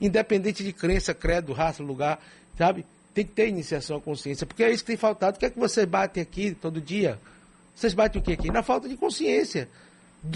independente 0.00 0.62
de 0.62 0.72
crença, 0.72 1.14
credo, 1.14 1.52
raça, 1.52 1.82
lugar, 1.82 2.20
sabe? 2.56 2.84
Tem 3.12 3.24
que 3.24 3.32
ter 3.32 3.48
iniciação 3.48 3.96
à 3.96 4.00
consciência, 4.00 4.46
porque 4.46 4.62
é 4.62 4.70
isso 4.70 4.82
que 4.82 4.88
tem 4.88 4.96
faltado. 4.96 5.36
O 5.36 5.40
que 5.40 5.46
é 5.46 5.50
que 5.50 5.58
você 5.58 5.86
bate 5.86 6.20
aqui 6.20 6.52
todo 6.52 6.80
dia? 6.80 7.18
Vocês 7.74 7.94
batem 7.94 8.20
o 8.20 8.24
que 8.24 8.32
aqui? 8.32 8.50
Na 8.50 8.62
falta 8.62 8.88
de 8.88 8.96
consciência. 8.96 9.68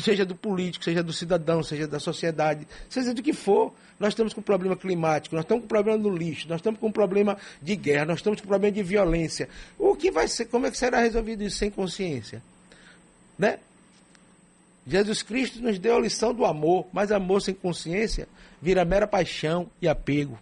Seja 0.02 0.24
do 0.24 0.34
político, 0.34 0.84
seja 0.84 1.02
do 1.02 1.12
cidadão, 1.12 1.62
seja 1.62 1.86
da 1.86 1.98
sociedade, 1.98 2.66
seja 2.88 3.14
do 3.14 3.22
que 3.22 3.32
for. 3.32 3.72
Nós 3.98 4.10
estamos 4.10 4.34
com 4.34 4.42
problema 4.42 4.76
climático, 4.76 5.34
nós 5.34 5.44
estamos 5.44 5.62
com 5.62 5.68
problema 5.68 5.98
do 5.98 6.10
lixo, 6.10 6.48
nós 6.48 6.58
estamos 6.58 6.78
com 6.78 6.92
problema 6.92 7.36
de 7.60 7.74
guerra, 7.74 8.04
nós 8.04 8.18
estamos 8.18 8.40
com 8.40 8.46
problema 8.46 8.72
de 8.72 8.82
violência. 8.82 9.48
O 9.78 9.96
que 9.96 10.10
vai 10.10 10.28
ser, 10.28 10.44
como 10.46 10.66
é 10.66 10.70
que 10.70 10.76
será 10.76 11.00
resolvido 11.00 11.42
isso 11.42 11.56
sem 11.56 11.70
consciência? 11.70 12.42
Né? 13.38 13.58
Jesus 14.86 15.22
Cristo 15.22 15.60
nos 15.60 15.78
deu 15.78 15.96
a 15.96 16.00
lição 16.00 16.32
do 16.32 16.44
amor, 16.44 16.86
mas 16.92 17.10
amor 17.10 17.40
sem 17.40 17.54
consciência 17.54 18.28
vira 18.60 18.84
mera 18.84 19.06
paixão 19.06 19.68
e 19.80 19.88
apego. 19.88 20.38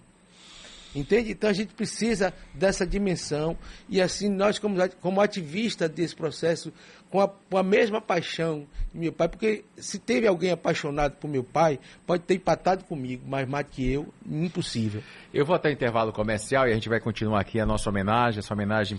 Entende? 0.96 1.32
Então 1.32 1.50
a 1.50 1.52
gente 1.52 1.74
precisa 1.74 2.32
dessa 2.54 2.86
dimensão 2.86 3.56
e 3.88 4.00
assim 4.00 4.30
nós 4.30 4.58
como, 4.58 4.76
como 5.00 5.20
ativistas 5.20 5.90
desse 5.90 6.16
processo, 6.16 6.72
com 7.10 7.20
a, 7.20 7.28
com 7.28 7.58
a 7.58 7.62
mesma 7.62 8.00
paixão 8.00 8.66
de 8.92 8.98
meu 8.98 9.12
pai, 9.12 9.28
porque 9.28 9.64
se 9.76 9.98
teve 9.98 10.26
alguém 10.26 10.50
apaixonado 10.50 11.16
por 11.16 11.28
meu 11.28 11.44
pai, 11.44 11.78
pode 12.06 12.22
ter 12.22 12.34
empatado 12.34 12.84
comigo, 12.84 13.24
mas 13.26 13.46
mais 13.46 13.66
que 13.68 13.92
eu, 13.92 14.12
impossível. 14.26 15.02
Eu 15.32 15.44
vou 15.44 15.54
até 15.54 15.70
intervalo 15.70 16.12
comercial 16.12 16.66
e 16.66 16.70
a 16.70 16.74
gente 16.74 16.88
vai 16.88 16.98
continuar 16.98 17.40
aqui 17.40 17.60
a 17.60 17.66
nossa 17.66 17.90
homenagem, 17.90 18.38
essa 18.38 18.54
homenagem 18.54 18.98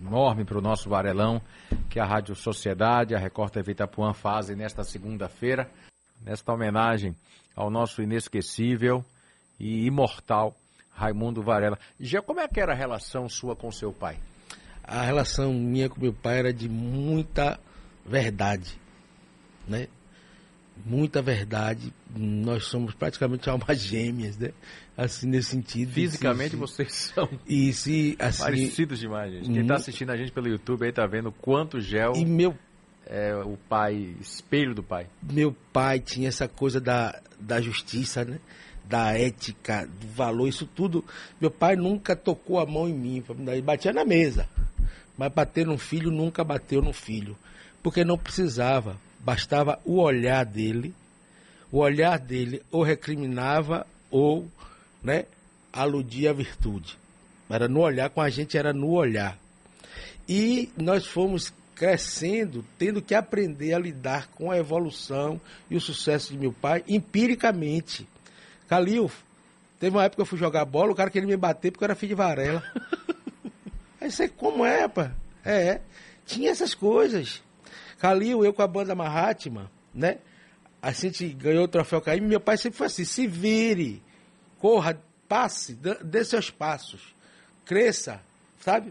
enorme 0.00 0.44
para 0.44 0.58
o 0.58 0.62
nosso 0.62 0.88
Varelão, 0.88 1.42
que 1.90 1.98
a 1.98 2.04
Rádio 2.04 2.34
Sociedade, 2.34 3.14
a 3.14 3.18
Record 3.18 3.52
TV 3.52 3.72
Itapuã 3.72 4.12
fazem 4.12 4.54
nesta 4.54 4.84
segunda-feira, 4.84 5.68
nesta 6.24 6.52
homenagem 6.52 7.16
ao 7.54 7.68
nosso 7.68 8.00
inesquecível 8.00 9.04
e 9.62 9.86
imortal 9.86 10.54
Raimundo 10.90 11.40
Varela. 11.42 11.78
Já 11.98 12.20
como 12.20 12.40
é 12.40 12.48
que 12.48 12.60
era 12.60 12.72
a 12.72 12.76
relação 12.76 13.28
sua 13.28 13.56
com 13.56 13.70
seu 13.72 13.92
pai? 13.92 14.18
A 14.82 15.02
relação 15.02 15.54
minha 15.54 15.88
com 15.88 16.00
meu 16.00 16.12
pai 16.12 16.40
era 16.40 16.52
de 16.52 16.68
muita 16.68 17.58
verdade, 18.04 18.78
né? 19.66 19.86
Muita 20.84 21.22
verdade. 21.22 21.92
Nós 22.16 22.64
somos 22.64 22.94
praticamente 22.94 23.48
almas 23.48 23.78
gêmeas, 23.80 24.36
né? 24.36 24.50
Assim, 24.96 25.26
nesse 25.28 25.50
sentido. 25.50 25.92
Fisicamente 25.92 26.50
Se- 26.50 26.56
vocês 26.56 26.92
são 27.14 27.28
E 27.46 27.72
se, 27.72 28.16
assim... 28.18 28.42
parecidos 28.42 28.98
demais, 28.98 29.32
gente. 29.32 29.50
Quem 29.50 29.62
está 29.62 29.74
assistindo 29.76 30.10
a 30.10 30.16
gente 30.16 30.32
pelo 30.32 30.48
YouTube 30.48 30.84
aí 30.84 30.92
tá 30.92 31.06
vendo 31.06 31.30
quanto 31.30 31.80
gel 31.80 32.12
E 32.16 32.24
meu 32.24 32.56
é 33.06 33.34
o 33.36 33.56
pai, 33.68 34.14
espelho 34.20 34.74
do 34.74 34.82
pai. 34.82 35.06
meu 35.22 35.54
pai 35.72 36.00
tinha 36.00 36.28
essa 36.28 36.48
coisa 36.48 36.80
da, 36.80 37.20
da 37.38 37.60
justiça, 37.60 38.24
né? 38.24 38.38
Da 38.84 39.16
ética, 39.16 39.86
do 39.86 40.06
valor, 40.08 40.48
isso 40.48 40.66
tudo. 40.66 41.04
Meu 41.40 41.50
pai 41.50 41.76
nunca 41.76 42.14
tocou 42.14 42.58
a 42.58 42.66
mão 42.66 42.88
em 42.88 42.94
mim, 42.94 43.24
ele 43.46 43.62
batia 43.62 43.92
na 43.92 44.04
mesa. 44.04 44.48
Mas 45.16 45.32
bater 45.32 45.66
no 45.66 45.78
filho 45.78 46.10
nunca 46.10 46.42
bateu 46.42 46.82
no 46.82 46.92
filho. 46.92 47.36
Porque 47.82 48.04
não 48.04 48.18
precisava. 48.18 48.96
Bastava 49.20 49.78
o 49.84 50.00
olhar 50.00 50.44
dele. 50.44 50.94
O 51.70 51.78
olhar 51.78 52.18
dele 52.18 52.62
ou 52.70 52.82
recriminava 52.82 53.86
ou 54.10 54.46
né, 55.02 55.24
aludia 55.72 56.30
à 56.30 56.32
virtude. 56.32 56.98
Era 57.48 57.68
no 57.68 57.80
olhar, 57.80 58.10
com 58.10 58.20
a 58.20 58.30
gente 58.30 58.56
era 58.56 58.72
no 58.72 58.90
olhar. 58.90 59.38
E 60.28 60.70
nós 60.76 61.06
fomos 61.06 61.52
crescendo, 61.74 62.64
tendo 62.78 63.02
que 63.02 63.14
aprender 63.14 63.74
a 63.74 63.78
lidar 63.78 64.28
com 64.28 64.50
a 64.50 64.56
evolução 64.56 65.40
e 65.68 65.76
o 65.76 65.80
sucesso 65.80 66.32
de 66.32 66.38
meu 66.38 66.52
pai 66.52 66.84
empiricamente. 66.88 68.06
Calil, 68.72 69.12
teve 69.78 69.94
uma 69.94 70.02
época 70.02 70.16
que 70.16 70.22
eu 70.22 70.26
fui 70.26 70.38
jogar 70.38 70.64
bola, 70.64 70.92
o 70.92 70.94
cara 70.94 71.10
queria 71.10 71.28
me 71.28 71.36
bater 71.36 71.70
porque 71.70 71.84
eu 71.84 71.86
era 71.88 71.94
filho 71.94 72.08
de 72.08 72.14
Varela. 72.14 72.64
Aí 74.00 74.10
você, 74.10 74.30
como 74.30 74.64
é, 74.64 74.88
pá? 74.88 75.12
É, 75.44 75.62
é. 75.62 75.82
tinha 76.24 76.50
essas 76.50 76.72
coisas. 76.74 77.42
Calil, 77.98 78.42
eu 78.42 78.54
com 78.54 78.62
a 78.62 78.66
banda 78.66 78.94
Mahatma, 78.94 79.70
né? 79.94 80.16
A 80.80 80.90
gente 80.90 81.28
ganhou 81.34 81.64
o 81.64 81.68
troféu 81.68 82.00
Caim, 82.00 82.22
meu 82.22 82.40
pai 82.40 82.56
sempre 82.56 82.78
foi 82.78 82.86
assim, 82.86 83.04
se 83.04 83.26
vire, 83.26 84.02
corra, 84.58 84.98
passe, 85.28 85.74
dê 85.74 85.94
dê 85.96 86.24
seus 86.24 86.48
passos, 86.48 87.14
cresça, 87.66 88.22
sabe? 88.58 88.90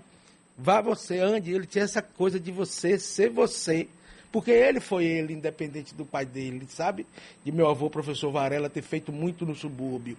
Vá 0.55 0.79
você, 0.79 1.17
ande. 1.17 1.51
Ele 1.51 1.65
tinha 1.65 1.85
essa 1.85 2.03
coisa 2.03 2.39
de 2.39 2.51
você 2.51 2.99
ser 2.99 3.31
você. 3.31 3.89
Porque 4.31 4.51
ele 4.51 4.79
foi 4.79 5.05
ele, 5.05 5.33
independente 5.33 5.93
do 5.93 6.05
pai 6.05 6.25
dele, 6.25 6.65
sabe? 6.69 7.05
De 7.43 7.51
meu 7.51 7.67
avô, 7.69 7.89
professor 7.89 8.31
Varela, 8.31 8.69
ter 8.69 8.81
feito 8.81 9.11
muito 9.11 9.45
no 9.45 9.55
subúrbio. 9.55 10.17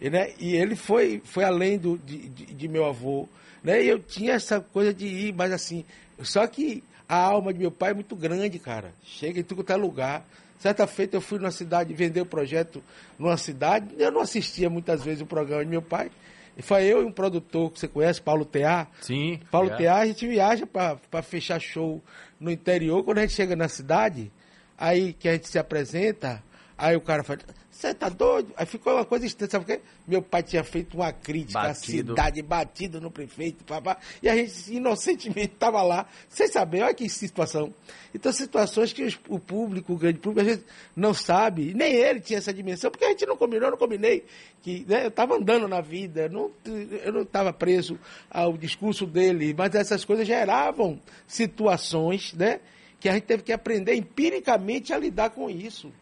E, 0.00 0.10
né? 0.10 0.32
e 0.38 0.56
ele 0.56 0.74
foi, 0.74 1.22
foi 1.24 1.44
além 1.44 1.78
do, 1.78 1.96
de, 1.98 2.28
de, 2.28 2.46
de 2.46 2.68
meu 2.68 2.84
avô. 2.84 3.28
Né? 3.62 3.84
E 3.84 3.88
eu 3.88 4.00
tinha 4.00 4.32
essa 4.32 4.60
coisa 4.60 4.92
de 4.92 5.06
ir, 5.06 5.32
mas 5.32 5.52
assim. 5.52 5.84
Só 6.20 6.44
que 6.46 6.82
a 7.08 7.16
alma 7.16 7.52
de 7.52 7.60
meu 7.60 7.70
pai 7.70 7.92
é 7.92 7.94
muito 7.94 8.16
grande, 8.16 8.58
cara. 8.58 8.92
Chega 9.04 9.38
em 9.38 9.44
tudo 9.44 9.58
quanto 9.58 9.72
é 9.72 9.76
lugar. 9.76 10.26
Certa 10.58 10.86
feita 10.86 11.16
eu 11.16 11.20
fui 11.20 11.38
numa 11.38 11.50
cidade 11.50 11.94
vender 11.94 12.20
o 12.20 12.26
projeto 12.26 12.82
numa 13.18 13.36
cidade. 13.36 13.94
Eu 13.96 14.10
não 14.10 14.20
assistia 14.20 14.68
muitas 14.68 15.04
vezes 15.04 15.20
o 15.20 15.26
programa 15.26 15.64
de 15.64 15.70
meu 15.70 15.82
pai. 15.82 16.10
E 16.56 16.62
foi 16.62 16.84
eu 16.84 17.02
e 17.02 17.04
um 17.04 17.12
produtor 17.12 17.70
que 17.70 17.80
você 17.80 17.88
conhece, 17.88 18.20
Paulo 18.20 18.44
Tear. 18.44 18.88
Sim. 19.00 19.40
Paulo 19.50 19.70
é. 19.70 19.76
Tear, 19.76 20.00
a 20.00 20.06
gente 20.06 20.26
viaja 20.26 20.66
para 20.66 21.22
fechar 21.22 21.60
show 21.60 22.02
no 22.42 22.50
interior. 22.50 23.02
Quando 23.04 23.18
a 23.18 23.20
gente 23.22 23.34
chega 23.34 23.54
na 23.54 23.68
cidade, 23.68 24.30
aí 24.76 25.12
que 25.12 25.28
a 25.28 25.32
gente 25.32 25.48
se 25.48 25.58
apresenta, 25.58 26.42
Aí 26.82 26.96
o 26.96 27.00
cara 27.00 27.22
fala, 27.22 27.38
você 27.70 27.94
tá 27.94 28.08
doido? 28.08 28.52
Aí 28.56 28.66
ficou 28.66 28.94
uma 28.94 29.04
coisa 29.04 29.24
estranha, 29.24 29.48
sabe 29.48 29.64
por 29.64 29.72
quê? 29.76 29.80
Meu 30.04 30.20
pai 30.20 30.42
tinha 30.42 30.64
feito 30.64 30.96
uma 30.96 31.12
crítica 31.12 31.60
Batido. 31.60 32.12
à 32.12 32.16
cidade, 32.16 32.42
batido 32.42 33.00
no 33.00 33.08
prefeito, 33.08 33.62
papá, 33.62 33.98
e 34.20 34.28
a 34.28 34.34
gente 34.34 34.74
inocentemente 34.74 35.52
estava 35.54 35.80
lá, 35.80 36.06
sem 36.28 36.48
saber, 36.48 36.82
olha 36.82 36.92
que 36.92 37.08
situação. 37.08 37.72
Então, 38.12 38.32
situações 38.32 38.92
que 38.92 39.04
os- 39.04 39.16
o 39.28 39.38
público, 39.38 39.92
o 39.92 39.96
grande 39.96 40.18
público, 40.18 40.40
às 40.40 40.46
vezes 40.46 40.64
não 40.96 41.14
sabe, 41.14 41.72
nem 41.72 41.94
ele 41.94 42.18
tinha 42.18 42.40
essa 42.40 42.52
dimensão, 42.52 42.90
porque 42.90 43.04
a 43.04 43.10
gente 43.10 43.24
não 43.26 43.36
combinou, 43.36 43.68
eu 43.68 43.70
não 43.70 43.78
combinei, 43.78 44.24
que 44.60 44.84
né, 44.88 45.04
eu 45.04 45.08
estava 45.08 45.36
andando 45.36 45.68
na 45.68 45.80
vida, 45.80 46.28
não, 46.28 46.50
eu 46.66 47.12
não 47.12 47.22
estava 47.22 47.52
preso 47.52 47.96
ao 48.28 48.56
discurso 48.58 49.06
dele, 49.06 49.54
mas 49.56 49.72
essas 49.76 50.04
coisas 50.04 50.26
geravam 50.26 50.98
situações, 51.28 52.32
né, 52.32 52.58
que 52.98 53.08
a 53.08 53.12
gente 53.12 53.22
teve 53.24 53.44
que 53.44 53.52
aprender 53.52 53.94
empiricamente 53.94 54.92
a 54.92 54.98
lidar 54.98 55.30
com 55.30 55.48
isso. 55.48 55.92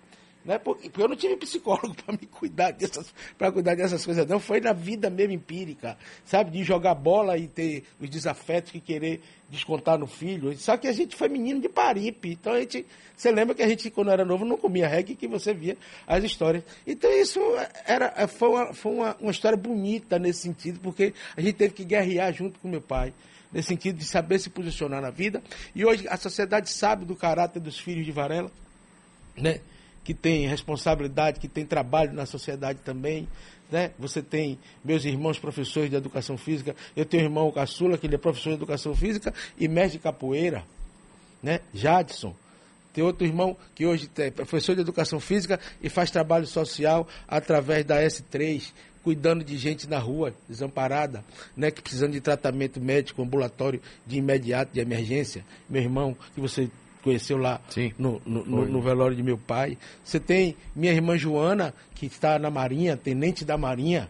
Né? 0.44 0.58
Porque 0.58 0.90
eu 0.96 1.08
não 1.08 1.16
tive 1.16 1.36
psicólogo 1.36 1.94
para 2.02 2.12
me 2.12 2.26
cuidar 2.26 2.70
dessas, 2.70 3.12
para 3.36 3.52
cuidar 3.52 3.74
dessas 3.74 4.04
coisas, 4.04 4.26
não. 4.26 4.40
Foi 4.40 4.60
na 4.60 4.72
vida 4.72 5.10
mesmo 5.10 5.34
empírica, 5.34 5.98
sabe? 6.24 6.50
De 6.50 6.64
jogar 6.64 6.94
bola 6.94 7.36
e 7.36 7.46
ter 7.46 7.84
os 8.00 8.08
desafetos 8.08 8.72
que 8.72 8.80
querer 8.80 9.20
descontar 9.50 9.98
no 9.98 10.06
filho. 10.06 10.56
Só 10.56 10.76
que 10.76 10.88
a 10.88 10.92
gente 10.92 11.14
foi 11.14 11.28
menino 11.28 11.60
de 11.60 11.68
paripe. 11.68 12.30
Então 12.30 12.54
a 12.54 12.60
gente. 12.60 12.86
Você 13.14 13.30
lembra 13.30 13.54
que 13.54 13.62
a 13.62 13.68
gente, 13.68 13.90
quando 13.90 14.10
era 14.10 14.24
novo, 14.24 14.46
não 14.46 14.56
comia 14.56 14.88
reggae 14.88 15.14
que 15.14 15.28
você 15.28 15.52
via 15.52 15.76
as 16.06 16.24
histórias. 16.24 16.64
Então 16.86 17.10
isso 17.12 17.38
era, 17.84 18.26
foi, 18.26 18.48
uma, 18.48 18.72
foi 18.72 18.92
uma, 18.92 19.16
uma 19.20 19.30
história 19.30 19.58
bonita 19.58 20.18
nesse 20.18 20.40
sentido, 20.40 20.80
porque 20.80 21.12
a 21.36 21.40
gente 21.42 21.54
teve 21.54 21.74
que 21.74 21.84
guerrear 21.84 22.32
junto 22.32 22.58
com 22.60 22.68
meu 22.68 22.80
pai 22.80 23.12
nesse 23.52 23.68
sentido 23.68 23.98
de 23.98 24.04
saber 24.04 24.38
se 24.38 24.48
posicionar 24.48 25.02
na 25.02 25.10
vida. 25.10 25.42
E 25.74 25.84
hoje 25.84 26.06
a 26.08 26.16
sociedade 26.16 26.70
sabe 26.70 27.04
do 27.04 27.14
caráter 27.14 27.60
dos 27.60 27.78
filhos 27.78 28.06
de 28.06 28.12
Varela, 28.12 28.50
né? 29.36 29.60
Que 30.04 30.14
tem 30.14 30.46
responsabilidade, 30.46 31.40
que 31.40 31.48
tem 31.48 31.64
trabalho 31.64 32.12
na 32.12 32.26
sociedade 32.26 32.80
também. 32.84 33.28
Né? 33.70 33.92
Você 33.98 34.20
tem 34.20 34.58
meus 34.84 35.04
irmãos 35.04 35.38
professores 35.38 35.90
de 35.90 35.96
educação 35.96 36.36
física, 36.36 36.74
eu 36.96 37.04
tenho 37.04 37.22
um 37.22 37.26
irmão 37.26 37.52
caçula, 37.52 37.96
que 37.96 38.06
ele 38.06 38.16
é 38.16 38.18
professor 38.18 38.50
de 38.50 38.56
educação 38.56 38.94
física 38.94 39.32
e 39.58 39.68
mestre 39.68 39.98
de 39.98 40.02
capoeira, 40.02 40.64
né? 41.42 41.60
Jadson. 41.72 42.34
Tem 42.92 43.04
outro 43.04 43.24
irmão 43.24 43.56
que 43.74 43.86
hoje 43.86 44.10
é 44.18 44.30
professor 44.32 44.74
de 44.74 44.80
educação 44.80 45.20
física 45.20 45.60
e 45.80 45.88
faz 45.88 46.10
trabalho 46.10 46.46
social 46.46 47.06
através 47.28 47.84
da 47.84 48.02
S3, 48.02 48.72
cuidando 49.02 49.44
de 49.44 49.56
gente 49.56 49.88
na 49.88 49.98
rua, 49.98 50.34
desamparada, 50.48 51.24
né, 51.56 51.70
que 51.70 51.80
precisando 51.80 52.12
de 52.12 52.20
tratamento 52.20 52.80
médico 52.80 53.22
ambulatório 53.22 53.80
de 54.06 54.18
imediato, 54.18 54.72
de 54.72 54.80
emergência. 54.80 55.44
Meu 55.68 55.80
irmão, 55.80 56.16
que 56.34 56.40
você 56.40 56.68
conheceu 57.02 57.36
lá 57.38 57.60
Sim. 57.70 57.92
no, 57.98 58.20
no, 58.26 58.44
no- 58.44 58.66
no 58.66 58.80
velório 58.80 59.16
de 59.16 59.22
meu 59.22 59.38
pai. 59.38 59.76
Você 60.04 60.20
tem 60.20 60.56
minha 60.74 60.92
irmã 60.92 61.16
Joana, 61.16 61.74
que 61.94 62.06
está 62.06 62.38
na 62.38 62.50
Marinha, 62.50 62.96
tenente 62.96 63.44
da 63.44 63.56
Marinha. 63.56 64.08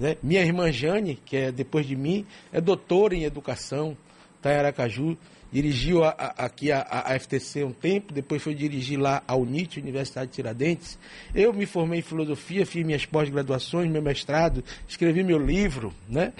né? 0.00 0.16
Minha 0.22 0.40
irmã 0.42 0.72
Jane, 0.72 1.18
que 1.24 1.36
é 1.36 1.52
depois 1.52 1.86
de 1.86 1.94
mim, 1.94 2.24
é 2.52 2.60
doutora 2.60 3.14
em 3.14 3.24
educação, 3.24 3.96
está 4.36 4.52
em 4.52 4.56
Aracaju. 4.56 5.16
Dirigiu 5.52 6.02
a- 6.02 6.14
a- 6.18 6.46
aqui 6.46 6.72
a, 6.72 6.80
a- 6.80 7.12
a 7.12 7.18
FTC 7.18 7.62
um 7.62 7.72
tempo, 7.72 8.10
depois 8.14 8.42
foi 8.42 8.54
dirigir 8.54 8.98
lá 8.98 9.22
a 9.28 9.36
UNIT, 9.36 9.78
Universidade 9.78 10.28
de 10.30 10.32
Tiradentes. 10.36 10.98
Eu 11.34 11.52
me 11.52 11.66
formei 11.66 11.98
em 11.98 12.02
filosofia, 12.02 12.64
fiz 12.64 12.86
minhas 12.86 13.04
pós-graduações, 13.04 13.90
meu 13.90 14.00
mestrado, 14.00 14.64
escrevi 14.88 15.22
meu 15.22 15.36
livro, 15.38 15.92
né? 16.08 16.32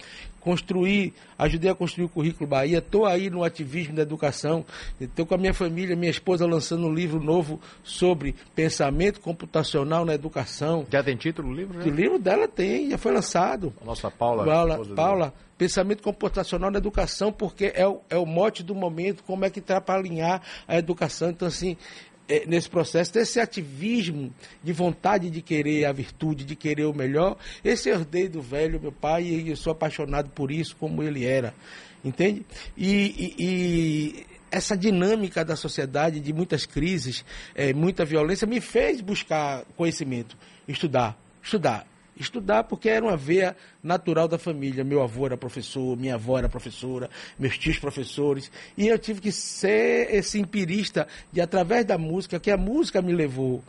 Construí, 0.43 1.13
ajudei 1.39 1.71
a 1.71 1.75
construir 1.75 2.05
o 2.05 2.09
currículo 2.09 2.49
Bahia, 2.49 2.79
estou 2.79 3.07
aí 3.07 3.31
no 3.31 3.45
ativismo 3.45 3.95
da 3.95 4.03
educação, 4.03 4.65
estou 5.01 5.25
com 5.25 5.35
a 5.35 5.39
minha 5.39 5.55
família, 5.55 5.97
minha 5.97 6.11
esposa 6.11 6.47
lançando 6.47 6.87
um 6.87 6.93
livro 6.93 7.23
novo 7.23 7.61
sobre 7.83 8.35
pensamento 8.55 9.21
computacional 9.21 10.05
na 10.05 10.15
educação. 10.15 10.87
Já 10.91 11.03
tem 11.03 11.17
título 11.17 11.49
o 11.51 11.55
livro? 11.55 11.81
O 11.81 11.85
Né? 11.85 11.91
livro 11.91 12.19
dela 12.19 12.49
tem, 12.49 12.91
já 12.91 12.99
foi 12.99 13.13
lançado. 13.13 13.73
A 13.81 13.85
nossa 13.85 14.11
Paula. 14.11 14.45
Paula. 14.45 14.95
Paula, 14.95 15.35
pensamento 15.57 16.03
computacional 16.03 16.71
na 16.71 16.79
educação, 16.79 17.33
porque 17.33 17.73
é 17.75 17.87
o, 17.87 18.01
é 18.11 18.17
o 18.19 18.27
mote 18.27 18.63
do 18.63 18.75
momento, 18.75 19.23
como 19.23 19.45
é 19.45 19.51
que 19.51 19.61
está 19.61 19.81
para 19.81 19.99
alinhar 19.99 20.43
a 20.67 20.77
educação. 20.77 21.31
Então, 21.31 21.47
assim, 21.47 21.77
nesse 22.47 22.69
processo, 22.69 23.13
desse 23.13 23.39
ativismo 23.41 24.33
de 24.63 24.73
vontade 24.73 25.29
de 25.31 25.43
querer 25.43 25.85
a 25.85 25.93
virtude, 25.93 26.45
de 26.45 26.57
querer 26.57 26.85
o 26.87 26.95
melhor, 26.95 27.37
esse 27.65 27.89
herdei 27.91 28.29
do 28.29 28.41
velho, 28.41 28.81
meu 28.81 28.93
pai, 28.93 29.25
e 29.25 29.51
eu 29.51 29.57
sou 29.57 29.73
apaixonado 29.73 30.31
por 30.31 30.51
isso, 30.51 30.75
como 30.77 31.03
ele 31.03 31.25
era. 31.25 31.53
Entende? 32.05 32.45
E, 32.77 32.89
e- 32.89 33.35
e 33.39 34.27
essa 34.51 34.77
dinâmica 34.77 35.45
da 35.45 35.57
sociedade, 35.57 36.21
de 36.21 36.33
muitas 36.33 36.67
crises, 36.67 37.25
eh, 37.55 37.73
muita 37.73 38.05
violência, 38.05 38.47
me 38.47 38.61
fez 38.61 39.01
buscar 39.01 39.65
conhecimento, 39.77 40.37
estudar, 40.69 41.17
estudar. 41.43 41.87
Estudar 42.17 42.65
porque 42.65 42.89
era 42.89 43.05
uma 43.05 43.17
veia 43.17 43.57
natural 43.83 44.29
da 44.29 44.39
família. 44.39 44.85
Meu 44.85 45.03
avô 45.03 45.27
era 45.27 45.37
professor, 45.37 45.97
minha 45.97 46.15
avó 46.15 46.39
era 46.39 46.49
professora, 46.49 47.09
meus 47.39 47.57
tios 47.57 47.79
professores. 47.79 48.51
E 48.77 48.87
eu 48.89 48.99
tive 48.99 49.21
que 49.21 49.33
ser 49.33 50.15
esse 50.15 50.39
empirista 50.39 51.09
de, 51.33 51.41
através 51.41 51.85
da 51.85 51.97
música, 51.97 52.39
que 52.39 52.51
a 52.51 52.57
música 52.57 53.01
me 53.01 53.13
levou. 53.13 53.63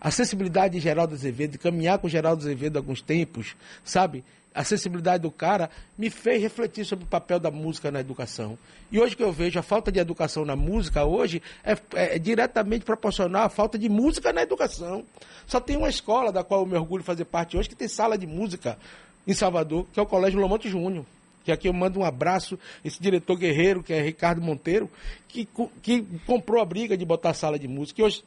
A 0.00 0.10
sensibilidade 0.10 0.74
de 0.74 0.80
Geraldo 0.80 1.14
Azevedo, 1.14 1.52
de 1.52 1.58
caminhar 1.58 1.98
com 1.98 2.08
Geraldo 2.08 2.42
Azevedo 2.42 2.76
alguns 2.76 3.00
tempos, 3.00 3.56
sabe? 3.84 4.24
A 4.54 4.64
sensibilidade 4.64 5.22
do 5.22 5.30
cara 5.30 5.70
me 5.96 6.10
fez 6.10 6.42
refletir 6.42 6.84
sobre 6.84 7.04
o 7.04 7.08
papel 7.08 7.38
da 7.38 7.50
música 7.50 7.90
na 7.90 8.00
educação. 8.00 8.58
E 8.90 8.98
hoje 8.98 9.14
que 9.14 9.22
eu 9.22 9.30
vejo 9.30 9.58
a 9.58 9.62
falta 9.62 9.92
de 9.92 10.00
educação 10.00 10.44
na 10.44 10.56
música, 10.56 11.04
hoje 11.04 11.42
é, 11.62 11.76
é- 11.94 12.18
diretamente 12.18 12.84
proporcional 12.84 13.44
à 13.44 13.48
falta 13.48 13.78
de 13.78 13.88
música 13.88 14.32
na 14.32 14.42
educação. 14.42 15.04
Só 15.46 15.60
tem 15.60 15.76
uma 15.76 15.88
escola 15.88 16.32
da 16.32 16.42
qual 16.42 16.60
eu 16.60 16.66
me 16.66 16.76
orgulho 16.76 17.04
fazer 17.04 17.24
parte 17.24 17.56
hoje 17.56 17.68
que 17.68 17.76
tem 17.76 17.88
sala 17.88 18.18
de 18.18 18.26
música 18.26 18.78
em 19.26 19.34
Salvador, 19.34 19.86
que 19.92 20.00
é 20.00 20.02
o 20.02 20.06
Colégio 20.06 20.40
Lomonte 20.40 20.68
Júnior. 20.68 21.04
Que 21.44 21.52
aqui 21.52 21.68
eu 21.68 21.72
mando 21.72 22.00
um 22.00 22.04
abraço, 22.04 22.58
esse 22.84 23.00
diretor 23.00 23.36
guerreiro, 23.36 23.82
que 23.82 23.92
é 23.92 24.02
Ricardo 24.02 24.40
Monteiro, 24.42 24.90
que, 25.28 25.48
que 25.82 26.02
comprou 26.26 26.60
a 26.60 26.64
briga 26.64 26.96
de 26.96 27.04
botar 27.04 27.32
sala 27.32 27.58
de 27.58 27.68
música. 27.68 28.00
E 28.00 28.04
hoje 28.04 28.22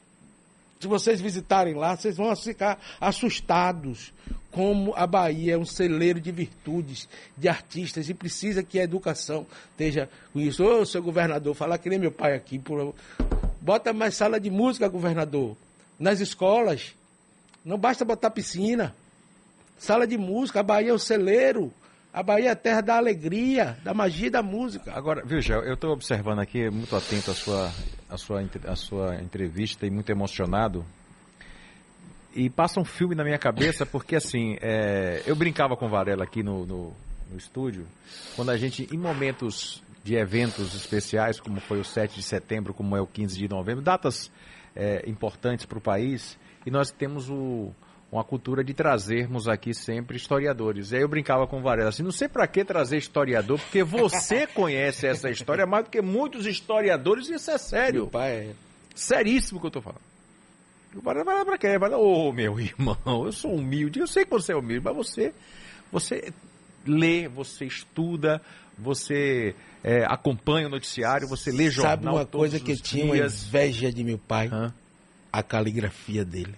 se 0.82 0.88
vocês 0.88 1.22
visitarem 1.22 1.76
lá, 1.76 1.96
vocês 1.96 2.18
vão 2.18 2.36
ficar 2.36 2.80
assustados 3.00 4.12
como 4.52 4.94
a 4.96 5.06
Bahia 5.06 5.54
é 5.54 5.58
um 5.58 5.66
celeiro 5.66 6.20
de 6.20 6.32
virtudes, 6.32 7.08
de 7.38 7.48
artistas, 7.48 8.10
e 8.10 8.14
precisa 8.14 8.64
que 8.64 8.80
a 8.80 8.84
educação 8.84 9.46
esteja 9.70 10.10
com 10.34 10.40
isso. 10.40 10.64
Ô, 10.64 10.86
seu 10.86 11.02
governador, 11.04 11.54
falar 11.56 11.78
que 11.78 11.88
nem 11.88 12.00
meu 12.00 12.12
pai 12.12 12.34
aqui, 12.34 12.58
por... 12.58 12.96
bota 13.62 13.94
mais 13.94 14.16
sala 14.16 14.40
de 14.40 14.50
música, 14.50 14.88
governador, 14.88 15.56
nas 16.00 16.20
escolas. 16.20 16.94
Não 17.64 17.78
basta 17.78 18.04
botar 18.04 18.32
piscina. 18.32 18.94
Sala 19.78 20.08
de 20.08 20.18
música, 20.18 20.62
a 20.62 20.64
Bahia 20.64 20.90
é 20.90 20.94
um 20.94 21.00
celeiro. 21.00 21.72
A 22.14 22.22
Bahia 22.22 22.50
é 22.50 22.52
a 22.52 22.56
terra 22.56 22.82
da 22.82 22.98
alegria, 22.98 23.78
da 23.86 23.94
magia 23.94 24.28
e 24.28 24.30
da 24.30 24.44
música. 24.44 24.92
Agora, 24.94 25.24
viu, 25.26 25.42
Gel, 25.42 25.64
eu 25.64 25.76
estou 25.76 25.92
observando 25.92 26.40
aqui, 26.40 26.70
muito 26.70 26.94
atento 26.94 27.32
à 27.32 27.34
sua, 27.34 27.72
à, 28.10 28.18
sua, 28.18 28.44
à 28.68 28.76
sua 28.76 29.16
entrevista 29.22 29.86
e 29.88 29.90
muito 29.90 30.10
emocionado. 30.10 30.86
E 32.36 32.50
passa 32.50 32.82
um 32.82 32.86
filme 32.86 33.16
na 33.16 33.24
minha 33.24 33.38
cabeça, 33.38 33.86
porque 33.86 34.18
assim, 34.18 34.58
é, 34.62 35.24
eu 35.26 35.38
brincava 35.38 35.78
com 35.78 35.88
Varela 35.88 36.26
aqui 36.26 36.44
no, 36.44 36.66
no, 36.66 36.94
no 37.30 37.38
estúdio, 37.38 37.88
quando 38.36 38.50
a 38.50 38.58
gente, 38.58 38.90
em 38.94 38.98
momentos 38.98 39.82
de 40.04 40.16
eventos 40.16 40.76
especiais, 40.76 41.40
como 41.40 41.62
foi 41.62 41.80
o 41.80 41.86
7 41.86 42.16
de 42.16 42.24
setembro, 42.24 42.74
como 42.74 42.96
é 42.96 43.02
o 43.02 43.08
15 43.08 43.38
de 43.38 43.48
novembro, 43.48 43.82
datas 43.82 44.30
é, 44.76 45.10
importantes 45.10 45.66
para 45.66 45.78
o 45.78 45.82
país, 45.82 46.38
e 46.66 46.72
nós 46.72 46.92
temos 46.92 47.30
o, 47.30 47.74
uma 48.12 48.24
cultura 48.24 48.64
de 48.64 48.74
trazermos 48.74 49.48
aqui 49.48 49.74
sempre 49.74 50.18
historiadores. 50.18 50.92
E 50.92 50.98
aí 50.98 51.02
eu 51.02 51.08
brincava 51.08 51.48
com 51.48 51.60
o 51.60 51.62
Varela 51.62 51.90
assim, 51.90 52.04
não 52.04 52.12
sei 52.12 52.28
para 52.28 52.46
que 52.46 52.66
trazer 52.66 52.98
historiador, 52.98 53.58
porque 53.58 53.84
você 53.84 54.46
conhece 54.54 55.08
essa 55.08 55.30
história 55.30 55.66
mais 55.66 55.86
do 55.86 55.90
que 55.90 56.02
muitos 56.02 56.46
historiadores, 56.46 57.30
e 57.30 57.36
isso 57.36 57.50
é 57.50 57.58
sério. 57.58 58.02
Meu 58.02 58.08
pai 58.08 58.32
é 58.32 58.54
Seríssimo 58.94 59.62
que 59.62 59.68
eu 59.68 59.72
tô 59.72 59.82
falando. 59.82 60.02
O 60.94 61.02
Varela 61.02 61.24
vai 61.24 61.36
lá 61.36 61.46
pra 61.46 61.58
quê? 61.58 61.78
Vai 61.78 61.90
lá, 61.90 61.98
ô 61.98 62.34
meu 62.34 62.60
irmão, 62.60 62.98
eu 63.06 63.32
sou 63.32 63.56
humilde, 63.56 64.00
eu 64.00 64.08
sei 64.08 64.26
que 64.26 64.32
você 64.32 64.52
é 64.52 64.56
humilde, 64.56 64.84
mas 64.84 64.96
você, 64.96 65.34
você 65.90 66.34
lê, 66.86 67.30
você 67.30 67.66
estuda, 67.66 68.42
você 68.78 69.56
é, 69.82 70.04
acompanha 70.04 70.68
o 70.68 70.70
noticiário, 70.70 71.30
você 71.30 71.50
lê 71.50 71.70
jornal 71.70 71.92
Sabe 71.92 72.08
uma 72.08 72.26
coisa 72.26 72.60
que 72.60 72.72
eu 72.72 72.76
os 72.76 72.82
tinha 72.82 73.06
uma 73.06 73.16
dias. 73.16 73.48
inveja 73.48 73.92
de 73.92 74.04
meu 74.04 74.18
pai? 74.18 74.50
Hã? 74.52 74.74
A 75.32 75.42
caligrafia 75.42 76.26
dele. 76.26 76.56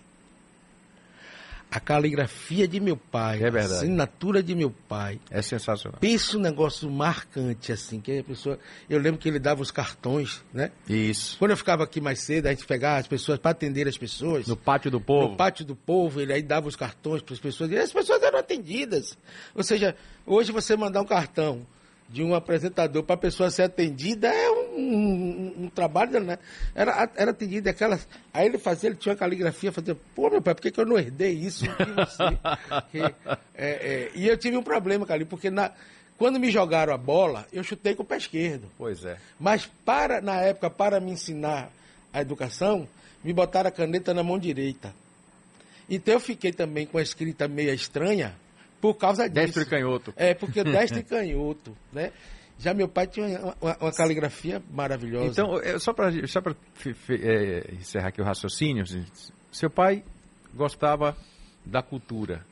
A 1.73 1.79
caligrafia 1.79 2.67
de 2.67 2.79
meu 2.79 2.95
pai, 2.95 3.41
É 3.41 3.47
a 3.47 3.63
assinatura 3.63 4.43
de 4.43 4.53
meu 4.53 4.69
pai. 4.69 5.19
É 5.31 5.41
sensacional. 5.41 5.99
Pensa 5.99 6.37
um 6.37 6.39
negócio 6.39 6.87
marcante, 6.87 7.71
assim, 7.71 7.99
que 7.99 8.19
a 8.19 8.23
pessoa. 8.23 8.59
Eu 8.87 8.99
lembro 8.99 9.19
que 9.19 9.27
ele 9.27 9.39
dava 9.39 9.59
os 9.59 9.71
cartões, 9.71 10.43
né? 10.53 10.69
Isso. 10.87 11.35
Quando 11.39 11.49
eu 11.49 11.57
ficava 11.57 11.83
aqui 11.83 11.99
mais 11.99 12.19
cedo, 12.19 12.45
a 12.45 12.51
gente 12.51 12.63
pegava 12.67 12.99
as 12.99 13.07
pessoas 13.07 13.39
para 13.39 13.49
atender 13.49 13.87
as 13.87 13.97
pessoas. 13.97 14.45
No 14.45 14.55
pátio 14.55 14.91
do 14.91 15.01
povo. 15.01 15.31
No 15.31 15.35
pátio 15.35 15.65
do 15.65 15.75
povo, 15.75 16.21
ele 16.21 16.31
aí 16.31 16.43
dava 16.43 16.67
os 16.67 16.75
cartões 16.75 17.23
para 17.23 17.33
as 17.33 17.39
pessoas 17.39 17.71
e 17.71 17.75
as 17.75 17.91
pessoas 17.91 18.21
eram 18.21 18.37
atendidas. 18.37 19.17
Ou 19.55 19.63
seja, 19.63 19.95
hoje 20.27 20.51
você 20.51 20.77
mandar 20.77 21.01
um 21.01 21.05
cartão 21.05 21.65
de 22.09 22.23
um 22.23 22.35
apresentador 22.35 23.03
para 23.03 23.15
a 23.15 23.17
pessoa 23.17 23.49
ser 23.49 23.63
atendida 23.63 24.27
é 24.27 24.51
um, 24.51 24.77
um, 24.77 25.63
um, 25.63 25.69
trabalho, 25.69 26.19
né? 26.19 26.37
Era, 26.75 27.09
era 27.15 27.31
atendida 27.31 27.71
aquelas. 27.71 28.07
Aí 28.33 28.45
ele 28.45 28.57
fazia, 28.57 28.89
ele 28.89 28.97
tinha 28.97 29.13
uma 29.13 29.17
caligrafia, 29.17 29.71
fazia, 29.71 29.95
pô, 30.15 30.29
meu 30.29 30.41
pai, 30.41 30.53
por 30.53 30.61
que, 30.61 30.71
que 30.71 30.79
eu 30.79 30.85
não 30.85 30.97
herdei 30.97 31.31
isso 31.33 31.65
de 31.65 31.91
você? 31.91 32.37
que, 32.91 32.99
é, 32.99 33.11
é, 33.55 34.11
e 34.13 34.27
eu 34.27 34.37
tive 34.37 34.57
um 34.57 34.63
problema, 34.63 35.05
Cali, 35.05 35.25
porque 35.25 35.49
na, 35.49 35.71
quando 36.17 36.39
me 36.39 36.51
jogaram 36.51 36.93
a 36.93 36.97
bola, 36.97 37.47
eu 37.51 37.63
chutei 37.63 37.95
com 37.95 38.03
o 38.03 38.05
pé 38.05 38.17
esquerdo. 38.17 38.69
Pois 38.77 39.03
é. 39.03 39.17
Mas 39.39 39.65
para, 39.83 40.21
na 40.21 40.39
época, 40.41 40.69
para 40.69 40.99
me 40.99 41.11
ensinar 41.11 41.71
a 42.11 42.21
educação, 42.21 42.87
me 43.23 43.33
botaram 43.33 43.69
a 43.69 43.71
caneta 43.71 44.13
na 44.13 44.23
mão 44.23 44.37
direita. 44.37 44.93
Então 45.89 46.13
eu 46.13 46.19
fiquei 46.19 46.51
também 46.51 46.85
com 46.85 46.97
a 46.97 47.01
escrita 47.01 47.47
meia 47.47 47.73
estranha 47.73 48.35
por 48.83 48.95
causa 48.95 49.29
disso. 49.29 49.45
Destro 49.45 49.63
e 49.63 49.65
canhoto. 49.65 50.13
É, 50.17 50.33
porque 50.33 50.61
destro 50.61 50.99
e 50.99 51.03
canhoto, 51.07 51.73
né? 51.93 52.11
Já 52.59 52.73
meu 52.73 52.89
pai 52.89 53.07
tinha 53.07 53.39
uma, 53.39 53.55
uma, 53.61 53.77
uma 53.79 53.91
caligrafia 53.93 54.61
maravilhosa. 54.69 55.27
Então, 55.27 55.79
só 55.79 55.93
para 55.93 56.11
só 56.27 56.41
é, 57.09 57.75
encerrar 57.75 58.09
aqui 58.09 58.21
o 58.21 58.25
raciocínio, 58.25 58.83
seu 59.53 59.69
pai 59.69 60.03
gostava 60.53 61.15
da 61.65 61.81
cultura. 61.81 62.45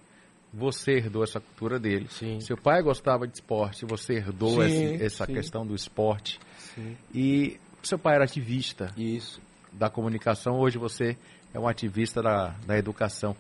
Você 0.53 0.93
herdou 0.93 1.21
essa 1.21 1.41
cultura 1.41 1.77
dele. 1.77 2.07
Sim. 2.09 2.39
Seu 2.39 2.55
pai 2.55 2.81
gostava 2.81 3.27
de 3.27 3.33
esporte, 3.33 3.85
você 3.85 4.13
herdou 4.13 4.63
sim, 4.63 4.93
esse, 4.93 5.03
essa 5.03 5.25
sim. 5.25 5.33
questão 5.33 5.67
do 5.67 5.75
esporte. 5.75 6.39
Sim. 6.73 6.95
E 7.13 7.59
seu 7.83 7.99
pai 7.99 8.15
era 8.15 8.23
ativista. 8.23 8.93
Isso. 8.95 9.41
Da 9.73 9.89
comunicação, 9.89 10.57
hoje 10.57 10.77
você 10.77 11.17
é 11.53 11.59
um 11.59 11.67
ativista 11.67 12.21
da, 12.21 12.55
da 12.65 12.77
educação. 12.77 13.35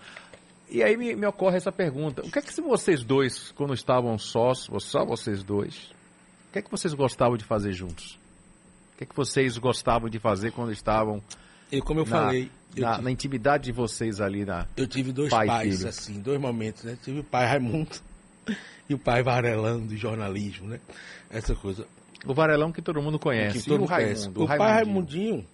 E 0.71 0.81
aí 0.81 0.95
me, 0.95 1.13
me, 1.17 1.27
ocorre 1.27 1.57
essa 1.57 1.71
pergunta: 1.71 2.21
o 2.25 2.31
que 2.31 2.39
é 2.39 2.41
que 2.41 2.53
se 2.53 2.61
vocês 2.61 3.03
dois, 3.03 3.51
quando 3.51 3.73
estavam 3.73 4.17
sós, 4.17 4.69
só 4.79 5.05
vocês 5.05 5.43
dois, 5.43 5.91
o 6.49 6.53
que 6.53 6.59
é 6.59 6.61
que 6.61 6.71
vocês 6.71 6.93
gostavam 6.93 7.35
de 7.35 7.43
fazer 7.43 7.73
juntos? 7.73 8.17
O 8.93 8.97
que 8.97 9.03
é 9.03 9.07
que 9.07 9.15
vocês 9.15 9.57
gostavam 9.57 10.09
de 10.09 10.17
fazer 10.17 10.51
quando 10.53 10.71
estavam. 10.71 11.21
Eu, 11.69 11.83
como 11.83 11.99
eu 11.99 12.05
na, 12.05 12.09
falei. 12.09 12.49
Eu 12.73 12.83
na, 12.83 12.91
tive, 12.93 13.03
na, 13.03 13.11
intimidade 13.11 13.65
de 13.65 13.73
vocês 13.73 14.21
ali 14.21 14.45
na. 14.45 14.65
Eu 14.77 14.87
tive 14.87 15.11
dois 15.11 15.29
pai 15.29 15.45
pais, 15.45 15.83
assim, 15.83 16.21
dois 16.21 16.39
momentos, 16.39 16.83
né? 16.83 16.97
Tive 17.03 17.19
o 17.19 17.23
pai 17.23 17.45
Raimundo 17.45 17.97
e 18.87 18.93
o 18.93 18.99
pai 18.99 19.21
Varelão 19.21 19.85
do 19.85 19.97
jornalismo, 19.97 20.69
né? 20.69 20.79
Essa 21.29 21.53
coisa. 21.53 21.85
O 22.25 22.33
Varelão 22.33 22.71
que 22.71 22.81
todo 22.81 23.01
mundo 23.01 23.19
conhece. 23.19 23.59
Que 23.59 23.65
todo 23.65 23.79
mundo 23.79 23.89
o 23.89 23.91
Raimundo, 23.91 24.13
conhece. 24.13 24.39
O, 24.39 24.43
o 24.43 24.47
pai 24.47 24.73
Raimundinho 24.73 25.45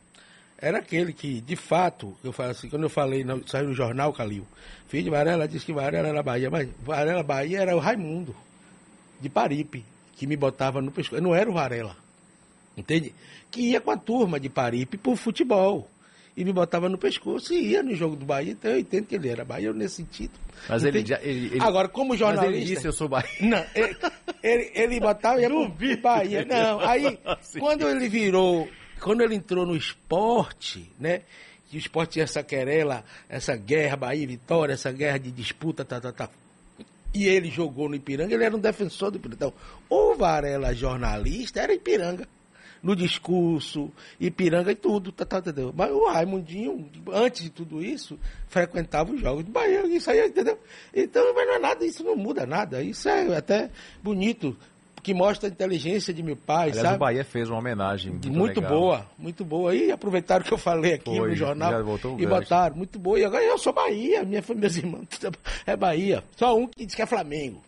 era 0.60 0.80
aquele 0.80 1.14
que, 1.14 1.40
de 1.40 1.56
fato, 1.56 2.16
eu 2.24 2.34
falo 2.34 2.52
assim, 2.52 2.68
quando 2.68 2.84
eu 2.84 2.90
falei, 2.90 3.24
saiu 3.46 3.68
no 3.68 3.74
jornal, 3.74 4.12
Calil, 4.12 4.46
filho 4.88 5.04
de 5.04 5.10
Varela 5.10 5.48
disse 5.48 5.66
que 5.66 5.74
Varela 5.74 6.08
era 6.08 6.24
Bahia, 6.24 6.50
mas 6.50 6.68
Varela 6.84 7.22
Bahia 7.22 7.60
era 7.60 7.76
o 7.76 7.80
Raimundo, 7.80 8.36
de 9.22 9.30
Paripe, 9.30 9.86
que 10.16 10.26
me 10.26 10.36
botava 10.36 10.82
no 10.82 10.92
pescoço. 10.92 11.22
Não 11.22 11.36
era 11.36 11.50
o 11.50 11.54
Varela, 11.54 11.96
entende? 12.76 13.14
Que 13.52 13.62
ia 13.72 13.82
com 13.82 13.92
a 13.92 13.98
turma 13.98 14.40
de 14.40 14.50
Paripe 14.50 14.98
pro 14.98 15.16
futebol. 15.16 15.90
E 16.36 16.46
me 16.46 16.54
botava 16.54 16.88
no 16.88 17.00
pescoço 17.00 17.52
e 17.52 17.70
ia 17.70 17.82
no 17.82 17.96
jogo 17.96 18.16
do 18.16 18.24
Bahia, 18.24 18.52
então 18.52 18.70
eu 18.70 18.80
entendo 18.80 19.08
que 19.08 19.16
ele 19.16 19.28
era 19.28 19.44
Bahia 19.44 19.74
nesse 19.74 19.96
sentido. 19.96 20.34
Mas 20.70 20.84
ele, 20.84 21.04
já, 21.04 21.20
ele, 21.24 21.48
ele, 21.48 21.64
Agora, 21.64 21.88
como 21.88 22.16
jornalista. 22.16 22.52
Mas 22.52 22.62
ele 22.62 22.76
disse 22.76 22.88
eu 22.88 22.94
sou 22.94 23.10
Bahia. 23.10 23.30
Não, 23.42 23.66
ele, 23.74 23.98
ele, 24.44 24.72
ele 24.76 25.00
botava 25.00 25.40
e 25.40 25.42
ia 25.42 25.50
pro 25.50 25.98
Bahia. 26.00 26.46
Não, 26.46 26.80
aí, 26.80 27.20
quando 27.60 27.88
ele 27.90 28.08
virou 28.08 28.70
quando 29.00 29.22
ele 29.22 29.36
entrou 29.36 29.66
no 29.66 29.76
esporte, 29.76 30.92
né? 31.00 31.22
Que 31.70 31.78
o 31.78 31.80
esporte 31.80 32.14
tinha 32.14 32.24
essa 32.24 32.44
querela, 32.44 33.04
essa 33.28 33.56
guerra 33.56 33.98
Bahia 33.98 34.26
Vitória, 34.26 34.74
essa 34.74 34.92
guerra 34.92 35.18
de 35.18 35.32
disputa, 35.32 35.84
tá, 35.84 36.00
tá, 36.00 36.12
tá. 36.12 36.30
E 37.14 37.28
ele 37.28 37.50
jogou 37.50 37.90
no 37.90 37.96
Ipiranga, 37.96 38.34
ele 38.34 38.44
era 38.44 38.56
um 38.56 38.60
defensor 38.60 39.12
do 39.12 39.18
Ipiranga. 39.18 39.36
Então, 39.36 39.54
o 39.90 40.16
Varela 40.16 40.74
jornalista 40.74 41.62
era 41.62 41.74
Ipiranga. 41.74 42.28
No 42.82 42.96
discurso, 42.96 43.92
Ipiranga 44.20 44.72
e 44.72 44.76
tudo, 44.76 45.12
tá, 45.12 45.26
tá, 45.26 45.40
entendeu? 45.40 45.74
Mas 45.76 45.92
o 45.92 46.08
Raimundinho, 46.10 46.90
antes 47.12 47.42
de 47.42 47.50
tudo 47.50 47.84
isso, 47.84 48.20
frequentava 48.48 49.12
os 49.12 49.20
jogos 49.20 49.44
do 49.44 49.52
Bahia, 49.52 49.86
isso 49.88 50.12
aí, 50.12 50.28
entendeu? 50.28 50.60
Então, 50.94 51.34
mas 51.34 51.48
não 51.48 51.56
é 51.56 51.60
nada, 51.60 51.86
isso 51.86 52.04
não 52.04 52.16
muda 52.16 52.46
nada. 52.46 52.82
Isso 52.82 53.10
é 53.10 53.36
até 53.36 53.72
bonito 54.02 54.56
que 55.02 55.14
mostra 55.14 55.48
a 55.48 55.52
inteligência 55.52 56.14
de 56.14 56.22
meu 56.22 56.36
pai, 56.36 56.70
Aliás, 56.70 56.82
sabe? 56.82 56.96
o 56.96 57.00
Bahia 57.00 57.24
fez 57.24 57.50
uma 57.50 57.60
homenagem 57.60 58.12
muito, 58.12 58.32
muito 58.32 58.62
boa, 58.62 59.06
muito 59.18 59.46
boa. 59.46 59.74
E 59.74 59.92
aproveitaram 59.92 60.44
que 60.44 60.54
eu 60.54 60.58
falei 60.58 60.94
aqui 60.94 61.16
Foi, 61.16 61.30
no 61.30 61.36
jornal 61.36 61.72
e 62.18 62.26
botaram, 62.26 62.76
muito 62.76 63.00
boa. 63.00 63.20
E 63.20 63.26
agora 63.26 63.44
eu 63.44 63.58
sou 63.58 63.74
Bahia, 63.74 64.24
minha 64.24 64.42
família, 64.42 64.62
meus 64.62 64.78
irmãos 64.78 65.08
é 65.66 65.76
Bahia. 65.76 66.24
Só 66.36 66.58
um 66.58 66.68
que 66.68 66.86
diz 66.86 66.96
que 66.96 67.02
é 67.02 67.06
Flamengo. 67.06 67.62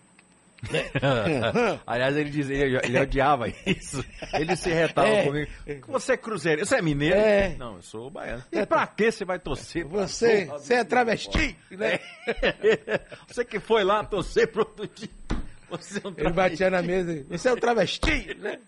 Né? 0.71 0.89
Aliás, 1.87 2.17
ele 2.17 2.29
dizia, 2.29 2.65
ele, 2.65 2.79
ele, 2.83 2.99
odiava 2.99 3.47
isso. 3.65 4.03
Ele 4.33 4.55
se 4.55 4.69
retava 4.69 5.07
é, 5.07 5.23
comigo. 5.23 5.51
Você 5.87 6.13
é 6.13 6.17
cruzeiro, 6.17 6.65
você 6.65 6.75
é 6.75 6.81
mineiro? 6.81 7.15
É. 7.15 7.55
Não, 7.57 7.75
eu 7.77 7.81
sou 7.81 8.09
baiano. 8.09 8.43
E 8.51 8.65
pra 8.65 8.85
que 8.85 9.11
você 9.11 9.23
vai 9.23 9.39
torcer? 9.39 9.85
Você, 9.85 10.45
você 10.45 10.75
é 10.75 10.83
travesti, 10.83 11.55
né? 11.71 11.99
você 13.27 13.45
que 13.45 13.59
foi 13.59 13.83
lá 13.83 14.03
torcer 14.03 14.51
pro 14.51 14.61
outro 14.61 14.87
time. 14.87 15.18
Você 15.69 16.01
é 16.03 16.07
um 16.07 16.13
ele 16.17 16.33
batia 16.33 16.69
na 16.69 16.81
mesa, 16.81 17.25
você 17.29 17.49
é 17.49 17.53
um 17.53 17.55
travesti, 17.55 18.35
né? 18.39 18.59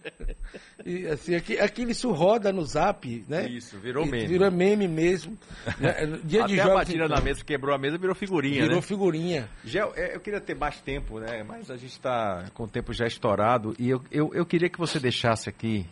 E 0.86 1.08
assim, 1.08 1.36
aqui, 1.36 1.60
aquilo 1.60 1.92
isso 1.92 2.12
roda 2.12 2.52
no 2.52 2.64
zap, 2.64 3.26
né? 3.28 3.48
Isso, 3.48 3.78
virou 3.80 4.06
meme. 4.06 4.28
Virou 4.28 4.52
meme 4.52 4.88
mesmo. 4.88 5.38
Né? 5.80 6.20
Dia 6.24 6.44
Até 6.44 6.54
de 6.54 6.58
jogos, 6.58 6.72
a 6.72 6.76
batida 6.76 7.06
então, 7.06 7.16
na 7.18 7.22
mesa, 7.22 7.44
quebrou 7.44 7.76
a 7.76 7.78
mesa, 7.78 7.98
virou 7.98 8.16
figurinha, 8.16 8.62
Virou 8.62 8.78
né? 8.78 8.82
figurinha. 8.82 9.50
Gel, 9.64 9.94
é, 9.96 10.16
eu 10.16 10.20
queria 10.20 10.42
ter 10.42 10.56
mais 10.56 10.80
tempo, 10.82 11.20
né? 11.20 11.44
Mas 11.44 11.70
a 11.70 11.78
gente 11.78 11.92
está 11.92 12.46
com 12.54 12.64
o 12.64 12.68
tempo 12.68 12.94
já 12.94 13.06
estourado 13.06 13.76
e 13.80 13.90
eu, 13.90 14.02
eu, 14.12 14.32
eu 14.34 14.46
queria 14.46 14.70
que 14.70 14.78
você 14.78 15.00
deixasse 15.00 15.50
aqui 15.50 15.86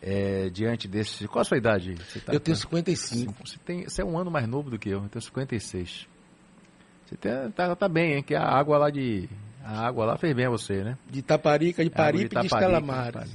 é, 0.00 0.50
diante 0.50 0.88
desse. 0.88 1.28
Qual 1.28 1.40
a 1.40 1.44
sua 1.44 1.56
idade? 1.56 1.94
Tá, 2.24 2.32
eu 2.32 2.40
tenho 2.40 2.56
55. 2.56 3.34
Você, 3.46 3.58
tem, 3.64 3.84
você 3.84 4.02
é 4.02 4.04
um 4.04 4.18
ano 4.18 4.30
mais 4.30 4.48
novo 4.48 4.68
do 4.68 4.78
que 4.78 4.88
eu, 4.88 5.02
eu 5.02 5.08
tenho 5.08 5.22
56. 5.22 6.08
Você 7.06 7.16
tá, 7.16 7.50
tá, 7.54 7.76
tá 7.76 7.88
bem, 7.88 8.14
hein? 8.14 8.22
Que 8.22 8.34
a 8.34 8.42
água 8.42 8.78
lá 8.78 8.90
de, 8.90 9.28
a 9.64 9.86
água 9.86 10.04
lá 10.04 10.16
fez 10.16 10.34
bem 10.34 10.46
a 10.46 10.50
você, 10.50 10.82
né? 10.82 10.98
De 11.08 11.22
Taparica, 11.22 11.84
de 11.84 11.90
Paripe 11.90 12.36
e 12.36 12.40
de 12.40 12.46
Estela 12.46 12.80
Mares. 12.80 13.34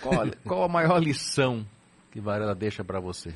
Qual, 0.00 0.26
qual 0.44 0.62
a 0.64 0.68
maior 0.68 0.98
lição 0.98 1.66
que 2.10 2.20
Varela 2.20 2.54
deixa 2.54 2.84
para 2.84 3.00
você? 3.00 3.34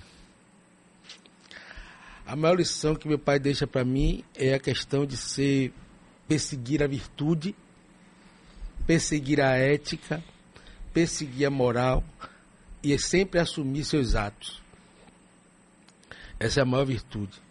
A 2.27 2.35
maior 2.35 2.57
lição 2.57 2.95
que 2.95 3.07
meu 3.07 3.19
pai 3.19 3.39
deixa 3.39 3.67
para 3.67 3.85
mim 3.85 4.25
é 4.35 4.55
a 4.55 4.59
questão 4.59 5.05
de 5.05 5.17
ser 5.17 5.73
perseguir 6.27 6.83
a 6.83 6.87
virtude, 6.87 7.55
perseguir 8.87 9.43
a 9.43 9.51
ética, 9.57 10.25
perseguir 10.93 11.47
a 11.47 11.51
moral 11.51 12.03
e 12.83 12.95
é 12.95 12.99
sempre 12.99 13.39
assumir 13.39 13.85
seus 13.85 14.15
atos. 14.15 14.63
Essa 16.41 16.61
é 16.61 16.63
a 16.63 16.67
maior 16.67 16.87
virtude. 16.87 17.43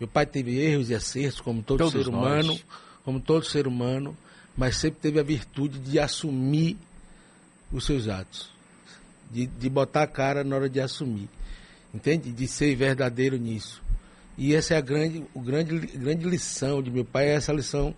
Meu 0.00 0.08
pai 0.08 0.24
teve 0.24 0.58
erros 0.58 0.88
e 0.90 0.94
acertos, 0.94 1.40
como 1.40 1.62
todo 1.62 1.78
Todos 1.78 1.92
ser 1.92 2.08
humano. 2.08 2.48
Nós 2.48 2.64
como 3.04 3.20
todo 3.20 3.44
ser 3.44 3.66
humano, 3.66 4.16
mas 4.56 4.76
sempre 4.76 5.00
teve 5.00 5.20
a 5.20 5.22
virtude 5.22 5.78
de 5.78 5.98
assumir 5.98 6.76
os 7.72 7.84
seus 7.84 8.08
atos, 8.08 8.50
de, 9.30 9.46
de 9.46 9.68
botar 9.68 10.02
a 10.02 10.06
cara 10.06 10.44
na 10.44 10.56
hora 10.56 10.68
de 10.68 10.80
assumir, 10.80 11.28
entende? 11.92 12.30
De 12.30 12.46
ser 12.46 12.74
verdadeiro 12.76 13.36
nisso. 13.36 13.82
E 14.36 14.54
essa 14.54 14.74
é 14.74 14.76
a 14.76 14.80
grande, 14.80 15.24
o 15.32 15.40
grande, 15.40 15.78
grande 15.78 16.28
lição 16.28 16.82
de 16.82 16.90
meu 16.90 17.04
pai, 17.04 17.28
é 17.28 17.34
essa 17.34 17.52
lição 17.52 17.94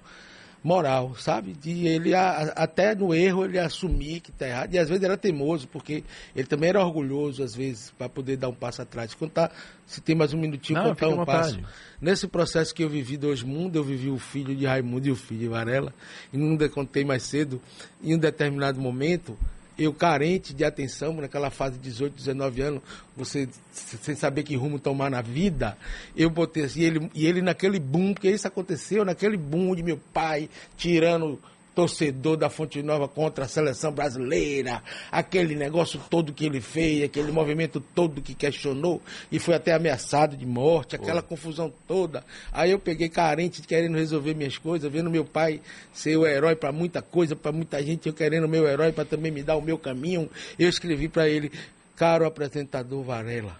moral, 0.67 1.15
sabe? 1.15 1.53
De 1.53 1.87
ele, 1.87 2.13
a, 2.13 2.53
até 2.57 2.93
no 2.93 3.15
erro, 3.15 3.45
ele 3.45 3.57
assumir 3.57 4.19
que 4.19 4.31
está 4.31 4.49
errado. 4.49 4.75
E 4.75 4.79
às 4.79 4.89
vezes 4.89 5.05
era 5.05 5.17
teimoso, 5.17 5.69
porque 5.69 6.03
ele 6.35 6.47
também 6.49 6.71
era 6.71 6.85
orgulhoso, 6.85 7.45
às 7.45 7.55
vezes, 7.55 7.93
para 7.97 8.09
poder 8.09 8.37
dar 8.37 8.49
um 8.49 8.55
passo 8.55 8.83
atrás. 8.83 9.15
Contar, 9.15 9.53
se 9.87 10.01
tem 10.01 10.17
mais 10.17 10.35
um 10.35 10.39
minutinho, 10.39 10.81
Não, 10.81 10.89
contar 10.89 11.09
um 11.09 11.25
passo. 11.25 11.61
Nesse 12.01 12.27
processo 12.27 12.75
que 12.75 12.83
eu 12.83 12.89
vivi 12.89 13.17
dois 13.17 13.45
mundos, 13.45 13.77
eu 13.77 13.85
vivi 13.85 14.11
o 14.11 14.19
filho 14.19 14.57
de 14.57 14.67
Raimundo 14.67 15.07
e 15.07 15.13
o 15.13 15.17
filho 15.17 15.41
de 15.41 15.49
Varela. 15.49 15.95
E 16.33 16.37
não 16.37 16.59
contei 16.69 17.05
mais 17.05 17.23
cedo, 17.23 17.63
em 18.03 18.17
um 18.17 18.19
determinado 18.19 18.81
momento, 18.81 19.39
eu 19.79 19.93
carente 19.93 20.55
de 20.55 20.65
atenção, 20.65 21.15
naquela 21.15 21.51
fase 21.51 21.77
de 21.77 21.91
18, 21.91 22.15
19 22.15 22.63
anos, 22.63 22.83
você 23.17 23.49
sem 23.73 24.15
saber 24.15 24.43
que 24.43 24.57
rumo 24.57 24.79
tomar 24.79 25.11
na 25.11 25.21
vida, 25.21 25.77
eu 26.17 26.31
botei 26.31 26.65
assim, 26.65 26.81
e 26.81 26.85
ele, 26.85 27.11
e 27.15 27.27
ele 27.27 27.43
naquele 27.43 27.79
boom, 27.79 28.15
porque 28.15 28.31
isso 28.31 28.49
aconteceu, 28.49 29.05
naquele 29.05 29.37
boom 29.37 29.75
de 29.75 29.83
meu 29.83 29.99
pai 30.13 30.49
tirando 30.77 31.39
torcedor 31.77 32.39
da 32.39 32.49
Fonte 32.49 32.83
Nova 32.83 33.07
contra 33.07 33.45
a 33.45 33.49
seleção 33.49 33.93
brasileira, 33.93 34.83
aquele 35.13 35.55
negócio 35.55 36.01
todo 36.09 36.33
que 36.33 36.47
ele 36.47 36.63
fez, 36.63 37.05
aquele 37.05 37.31
movimento 37.31 37.81
todo 37.95 38.23
que 38.23 38.35
questionou 38.35 39.03
e 39.31 39.39
foi 39.39 39.55
até 39.55 39.75
ameaçado 39.75 40.39
de 40.39 40.47
morte, 40.47 40.97
aquela 40.97 41.21
Pô. 41.21 41.29
confusão 41.29 41.71
toda. 41.87 42.25
Aí 42.51 42.71
eu 42.71 42.79
peguei 42.79 43.11
carente 43.11 43.61
querendo 43.61 43.99
resolver 43.99 44.35
minhas 44.35 44.57
coisas, 44.57 44.91
vendo 44.91 45.11
meu 45.11 45.23
pai 45.23 45.61
ser 45.93 46.17
o 46.17 46.27
herói 46.27 46.57
para 46.57 46.73
muita 46.73 47.03
coisa, 47.03 47.37
para 47.37 47.53
muita 47.53 47.83
gente, 47.85 48.07
eu 48.07 48.15
querendo 48.15 48.49
meu 48.49 48.67
herói 48.67 48.91
para 48.91 49.05
também 49.05 49.31
me 49.31 49.43
dar 49.43 49.57
o 49.57 49.63
meu 49.63 49.77
caminho. 49.77 50.31
Eu 50.59 50.71
escrevi 50.71 51.09
para 51.09 51.29
ele, 51.29 51.53
caro 51.95 52.25
apresentador 52.25 53.05
Varela, 53.05 53.55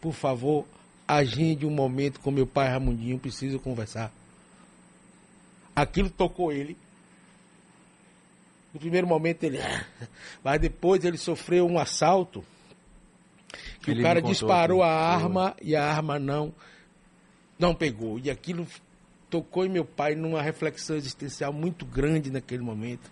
por 0.00 0.14
favor, 0.14 0.64
agende 1.08 1.66
um 1.66 1.70
momento 1.70 2.20
com 2.20 2.30
meu 2.30 2.46
pai 2.46 2.68
Ramundinho, 2.68 3.18
preciso 3.18 3.58
conversar. 3.58 4.12
Aquilo 5.74 6.08
tocou 6.08 6.52
ele 6.52 6.76
No 8.76 8.80
primeiro 8.80 9.06
momento 9.06 9.42
ele. 9.42 9.58
Mas 10.44 10.60
depois 10.60 11.02
ele 11.02 11.16
sofreu 11.16 11.66
um 11.66 11.78
assalto. 11.78 12.44
Que 13.80 13.92
ele 13.92 14.00
o 14.00 14.02
cara 14.02 14.20
disparou 14.20 14.82
a 14.82 14.92
arma 14.92 15.56
e 15.62 15.74
a 15.74 15.82
arma 15.82 16.18
não, 16.18 16.52
não 17.58 17.74
pegou. 17.74 18.18
E 18.18 18.30
aquilo 18.30 18.66
tocou 19.30 19.64
em 19.64 19.70
meu 19.70 19.84
pai 19.84 20.14
numa 20.14 20.42
reflexão 20.42 20.94
existencial 20.94 21.54
muito 21.54 21.86
grande 21.86 22.30
naquele 22.30 22.62
momento. 22.62 23.10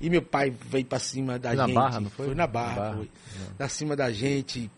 E 0.00 0.08
meu 0.08 0.22
pai 0.22 0.50
veio 0.50 0.86
para 0.86 0.98
cima 1.00 1.38
da 1.38 1.52
na 1.52 1.66
gente. 1.66 1.74
Barra, 1.74 2.00
não 2.00 2.08
foi? 2.08 2.26
Foi 2.26 2.34
na 2.34 2.46
barra, 2.46 2.68
na 2.68 2.80
barra. 2.80 2.96
foi. 2.96 3.10
Na 3.58 3.68
cima 3.68 3.94
da 3.94 4.10
gente, 4.10 4.70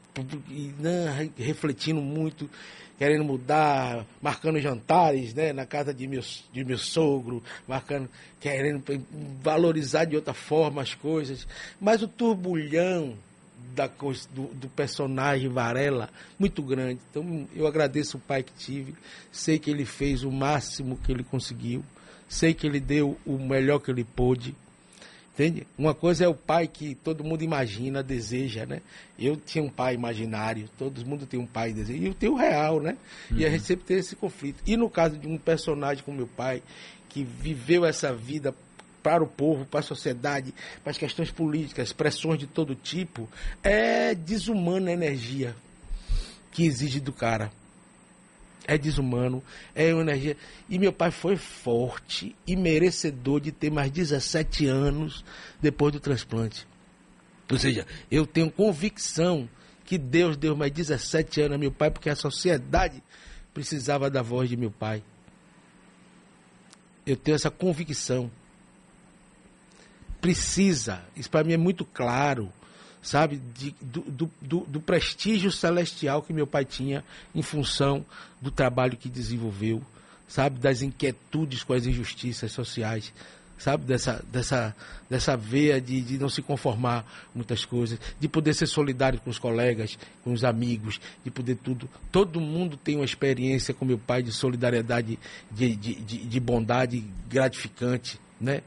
e, 0.48 0.74
não, 0.78 1.31
refletindo 1.37 2.00
muito, 2.00 2.48
querendo 2.98 3.24
mudar, 3.24 4.04
marcando 4.20 4.61
jantares, 4.61 5.33
né, 5.33 5.52
na 5.52 5.64
casa 5.64 5.94
de 5.94 6.07
meu, 6.07 6.22
de 6.52 6.64
meu 6.64 6.78
sogro, 6.78 7.42
marcando, 7.66 8.09
querendo 8.40 8.83
valorizar 9.40 10.04
de 10.04 10.16
outra 10.16 10.35
forma 10.35 10.83
as 10.83 10.94
coisas. 10.94 11.46
Mas 11.81 12.02
o 12.02 12.09
turbulhão 12.09 13.16
da, 13.74 13.87
do, 13.87 14.46
do, 14.54 14.68
personagem 14.68 15.48
Varela, 15.48 16.11
muito 16.38 16.62
grande. 16.62 17.00
Então 17.11 17.46
eu 17.54 17.66
agradeço 17.66 18.16
o 18.16 18.20
pai 18.20 18.42
que 18.42 18.52
tive, 18.52 18.94
sei 19.31 19.59
que 19.59 19.70
ele 19.70 19.85
fez 19.85 20.24
o 20.24 20.33
máximo 20.33 20.98
que 20.98 21.12
ele 21.12 21.22
conseguiu, 21.22 21.85
sei 22.28 22.52
que 22.52 22.66
ele 22.66 22.81
deu 22.81 23.16
o 23.24 23.38
melhor 23.38 23.78
que 23.78 23.90
ele 23.90 24.04
pôde 24.04 24.54
Entende? 25.38 25.64
Uma 25.79 25.94
coisa 25.94 26.24
é 26.24 26.29
o 26.29 26.35
pai 26.35 26.66
que 26.66 26.96
todo 26.96 27.22
mundo 27.22 27.44
imagina, 27.44 28.03
deseja, 28.03 28.66
né? 28.66 28.83
Eu 29.16 29.37
tinha 29.37 29.62
um 29.62 29.70
pai 29.70 29.94
imaginário, 29.94 30.68
todo 30.77 31.07
mundo 31.07 31.27
tem 31.27 31.38
um 31.38 31.46
pai 31.46 31.72
deseja. 31.72 31.96
E 31.96 32.07
eu 32.07 32.14
tenho 32.14 32.33
o 32.33 32.37
real, 32.37 32.81
né? 32.81 32.96
Uhum. 33.31 33.38
E 33.38 33.44
a 33.44 33.46
uhum. 33.46 33.53
gente 33.53 33.64
sempre 33.64 33.85
tem 33.85 33.98
esse 33.98 34.16
conflito. 34.16 34.61
E 34.66 34.77
no 34.77 34.90
caso 34.90 35.16
de 35.16 35.29
um 35.29 35.38
personagem 35.38 36.03
como 36.03 36.16
meu 36.16 36.27
pai, 36.27 36.61
que 37.09 37.22
viveu 37.22 37.85
essa 37.85 38.12
vida 38.12 38.53
para 39.01 39.22
o 39.22 39.29
povo, 39.29 39.64
para 39.64 39.79
a 39.79 39.83
sociedade, 39.83 40.53
para 40.83 40.90
as 40.90 40.98
questões 40.98 41.31
políticas, 41.31 41.92
pressões 41.92 42.40
de 42.40 42.48
todo 42.48 42.74
tipo, 42.74 43.29
é 43.62 44.16
desumana 44.16 44.90
a 44.90 44.92
energia 44.92 45.55
que 46.51 46.66
exige 46.66 46.98
do 46.98 47.12
cara 47.12 47.53
é 48.68 48.76
desumano, 48.76 49.42
é 49.74 49.92
uma 49.94 50.02
energia. 50.02 50.37
E 50.68 50.78
meu 50.78 50.92
pai 50.92 51.11
foi 51.11 51.37
forte 51.37 52.37
e 52.46 52.54
merecedor 52.54 53.40
de 53.40 53.50
ter 53.50 53.70
mais 53.70 53.90
17 53.90 54.66
anos 54.66 55.24
depois 55.61 55.92
do 55.92 55.98
transplante. 55.98 56.68
Ou 57.50 57.59
seja, 57.59 57.87
eu 58.11 58.26
tenho 58.26 58.50
convicção 58.50 59.48
que 59.87 59.96
Deus 59.96 60.37
deu 60.37 60.54
mais 60.54 60.70
17 60.70 61.40
anos 61.40 61.54
a 61.54 61.59
meu 61.59 61.72
pai, 61.72 61.90
porque 61.90 62.11
a 62.11 62.14
sociedade 62.14 63.02
precisava 63.54 64.11
da 64.11 64.20
voz 64.20 64.50
de 64.50 64.57
meu 64.57 64.70
pai. 64.70 65.02
Eu 67.07 67.16
tenho 67.16 67.37
essa 67.37 67.50
convicção. 67.50 68.31
Precisa, 70.20 71.02
isso 71.16 71.31
para 71.31 71.42
mim 71.42 71.54
é 71.54 71.57
muito 71.57 71.87
claro 71.87 72.52
sabe, 73.02 73.40
de, 73.54 73.74
do, 73.80 74.30
do, 74.40 74.66
do, 74.66 74.80
prestígio 74.80 75.50
celestial 75.50 76.22
que 76.22 76.32
meu 76.32 76.46
pai 76.46 76.64
tinha 76.64 77.04
em 77.34 77.42
função 77.42 78.04
do 78.40 78.50
trabalho 78.50 78.96
que 78.96 79.08
desenvolveu, 79.08 79.82
sabe, 80.26 80.58
das 80.58 80.82
inquietudes 80.82 81.62
com 81.62 81.72
as 81.72 81.87
injustiças 81.87 82.52
sociais, 82.52 83.12
sabe, 83.58 83.84
dessa, 83.84 84.24
dessa, 84.30 84.74
dessa 85.08 85.37
veia 85.37 85.80
de, 85.80 86.00
de 86.00 86.18
não 86.18 86.28
se 86.28 86.42
conformar 86.42 87.04
muitas 87.34 87.64
coisas, 87.64 87.98
de 88.18 88.28
poder 88.28 88.54
ser 88.54 88.66
solidário 88.66 89.20
com 89.20 89.30
os 89.30 89.38
colegas, 89.38 89.98
com 90.22 90.32
os 90.32 90.44
amigos, 90.44 91.00
de 91.24 91.30
poder 91.30 91.56
tudo. 91.56 91.88
Todo 92.12 92.40
mundo 92.40 92.76
tem 92.76 92.96
uma 92.96 93.04
experiência 93.04 93.74
com 93.74 93.84
meu 93.84 93.98
pai 93.98 94.22
de 94.22 94.32
solidariedade, 94.32 95.18
de, 95.50 95.76
de, 95.76 95.94
de, 95.94 96.18
de 96.18 96.40
bondade 96.40 97.04
gratificante, 97.28 98.18
né? 98.40 98.62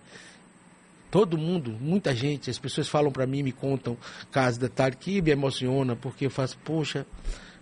Todo 1.12 1.38
mundo, 1.38 1.78
muita 1.80 2.16
gente, 2.16 2.50
as 2.50 2.58
pessoas 2.58 2.88
falam 2.88 3.12
para 3.12 3.28
mim, 3.28 3.44
me 3.44 3.52
contam 3.52 3.98
casos, 4.32 4.58
detalhes 4.58 4.98
que 5.00 5.22
me 5.22 5.30
emociona, 5.30 5.96
porque 5.96 6.26
eu 6.26 6.30
faço, 6.30 6.58
poxa, 6.64 7.06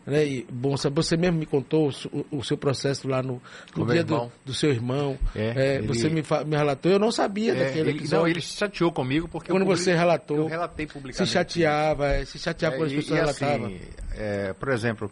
né? 0.05 0.25
E, 0.25 0.47
bom, 0.51 0.75
você 0.91 1.17
mesmo 1.17 1.37
me 1.39 1.45
contou 1.45 1.91
o, 2.11 2.37
o 2.37 2.43
seu 2.43 2.57
processo 2.57 3.07
lá 3.07 3.21
no, 3.21 3.41
no 3.75 3.85
dia 3.85 4.03
do, 4.03 4.31
do, 4.45 4.53
seu 4.53 4.71
irmão. 4.71 5.17
É, 5.35 5.53
é, 5.55 5.75
ele... 5.75 5.87
Você 5.87 6.09
me, 6.09 6.23
me, 6.45 6.55
relatou, 6.55 6.91
eu 6.91 6.99
não 6.99 7.11
sabia 7.11 7.53
é, 7.53 7.65
daquele. 7.65 7.89
Ele, 7.91 8.07
não, 8.07 8.27
ele 8.27 8.41
se 8.41 8.57
chateou 8.57 8.91
comigo 8.91 9.27
porque 9.27 9.51
quando 9.51 9.65
você 9.65 9.95
relatou, 9.95 10.37
eu 10.37 10.47
relatei 10.47 10.87
publicamente. 10.87 11.27
Se 11.27 11.33
chateava, 11.33 12.07
é, 12.07 12.25
se 12.25 12.39
chateava 12.39 12.77
quando 12.77 12.87
as 12.87 12.93
pessoas 12.93 13.17
e, 13.17 13.21
relatavam. 13.21 13.67
Assim, 13.67 13.79
é, 14.15 14.53
por 14.53 14.69
exemplo, 14.69 15.11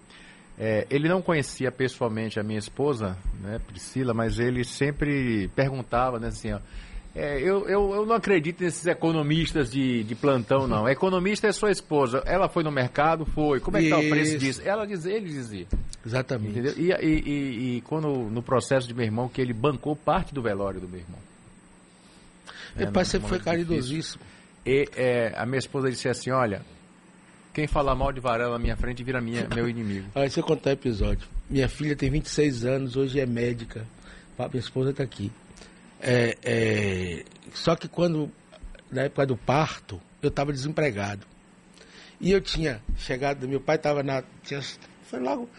é, 0.57 0.87
ele 0.89 1.07
não 1.07 1.21
conhecia 1.21 1.71
pessoalmente 1.71 2.39
a 2.39 2.43
minha 2.43 2.59
esposa, 2.59 3.15
né, 3.41 3.59
Priscila, 3.67 4.13
mas 4.13 4.39
ele 4.39 4.63
sempre 4.63 5.47
perguntava, 5.49 6.19
né, 6.19 6.29
assim, 6.29 6.51
ó, 6.51 6.59
é, 7.17 7.39
eu, 7.41 7.67
eu, 7.67 7.95
eu, 7.95 8.05
não 8.05 8.15
acredito 8.15 8.63
nesses 8.63 8.85
economistas 8.85 9.71
de, 9.71 10.03
de 10.03 10.13
plantão, 10.13 10.67
não. 10.67 10.87
Economista 10.87 11.47
é 11.47 11.51
sua 11.51 11.71
esposa. 11.71 12.21
Ela 12.27 12.47
foi 12.47 12.63
no 12.63 12.71
mercado? 12.71 13.25
Foi. 13.25 13.59
Como 13.59 13.75
é 13.75 13.79
que 13.79 13.85
está 13.87 13.97
o 13.97 14.07
preço 14.07 14.37
disso? 14.37 14.61
Ela 14.63 14.85
diz, 14.85 15.03
ele 15.03 15.27
dizia. 15.27 15.65
Exatamente. 16.05 16.51
Entendeu? 16.51 16.73
E, 16.77 16.91
e, 16.91 17.19
e, 17.25 17.77
e, 17.77 17.81
quando 17.81 18.07
no 18.07 18.43
processo 18.43 18.87
de 18.87 18.93
meu 18.93 19.03
irmão, 19.03 19.27
que 19.27 19.41
ele 19.41 19.51
bancou 19.51 19.95
parte 19.95 20.31
do 20.31 20.43
velório 20.43 20.79
do 20.79 20.87
meu 20.87 20.99
irmão. 20.99 21.19
Meu 22.75 22.87
é, 22.87 22.91
pai 22.91 23.03
sempre 23.03 23.27
foi 23.27 23.39
caridosíssimo. 23.39 24.21
E 24.63 24.87
é, 24.95 25.33
a 25.35 25.43
minha 25.43 25.57
esposa 25.57 25.89
disse 25.89 26.07
assim, 26.07 26.29
olha, 26.29 26.61
quem 27.51 27.65
falar 27.65 27.95
mal 27.95 28.11
de 28.11 28.19
Varela 28.19 28.51
na 28.51 28.59
minha 28.59 28.77
frente 28.77 29.03
vira 29.03 29.19
minha, 29.19 29.47
meu 29.55 29.67
inimigo. 29.67 30.05
Olha, 30.13 30.25
deixa 30.25 30.41
eu 30.41 30.43
contar 30.43 30.69
o 30.69 30.73
episódio. 30.73 31.27
Minha 31.49 31.67
filha 31.67 31.95
tem 31.95 32.11
26 32.11 32.63
anos, 32.65 32.95
hoje 32.95 33.19
é 33.19 33.25
médica. 33.25 33.87
Minha 34.37 34.59
esposa 34.59 34.91
está 34.91 35.01
aqui. 35.01 35.31
É, 35.99 36.37
é, 36.43 37.23
só 37.53 37.75
que 37.75 37.87
quando, 37.87 38.31
na 38.91 39.03
época 39.03 39.25
do 39.25 39.37
parto, 39.37 39.99
eu 40.21 40.29
estava 40.29 40.51
desempregado. 40.51 41.25
E 42.19 42.31
eu 42.31 42.41
tinha 42.41 42.81
chegado, 42.95 43.47
meu 43.47 43.61
pai 43.61 43.75
estava 43.75 44.01
na. 44.01 44.23
Tinha, 44.43 44.61
foi 45.03 45.19
logo. 45.19 45.49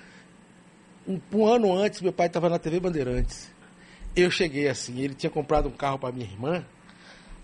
Um, 1.06 1.20
um 1.32 1.46
ano 1.46 1.72
antes, 1.72 2.00
meu 2.00 2.12
pai 2.12 2.26
estava 2.26 2.48
na 2.48 2.58
TV 2.58 2.80
Bandeirantes. 2.80 3.50
Eu 4.14 4.30
cheguei 4.30 4.68
assim, 4.68 4.98
ele 5.00 5.14
tinha 5.14 5.30
comprado 5.30 5.68
um 5.68 5.72
carro 5.72 5.98
para 5.98 6.12
minha 6.12 6.26
irmã. 6.26 6.64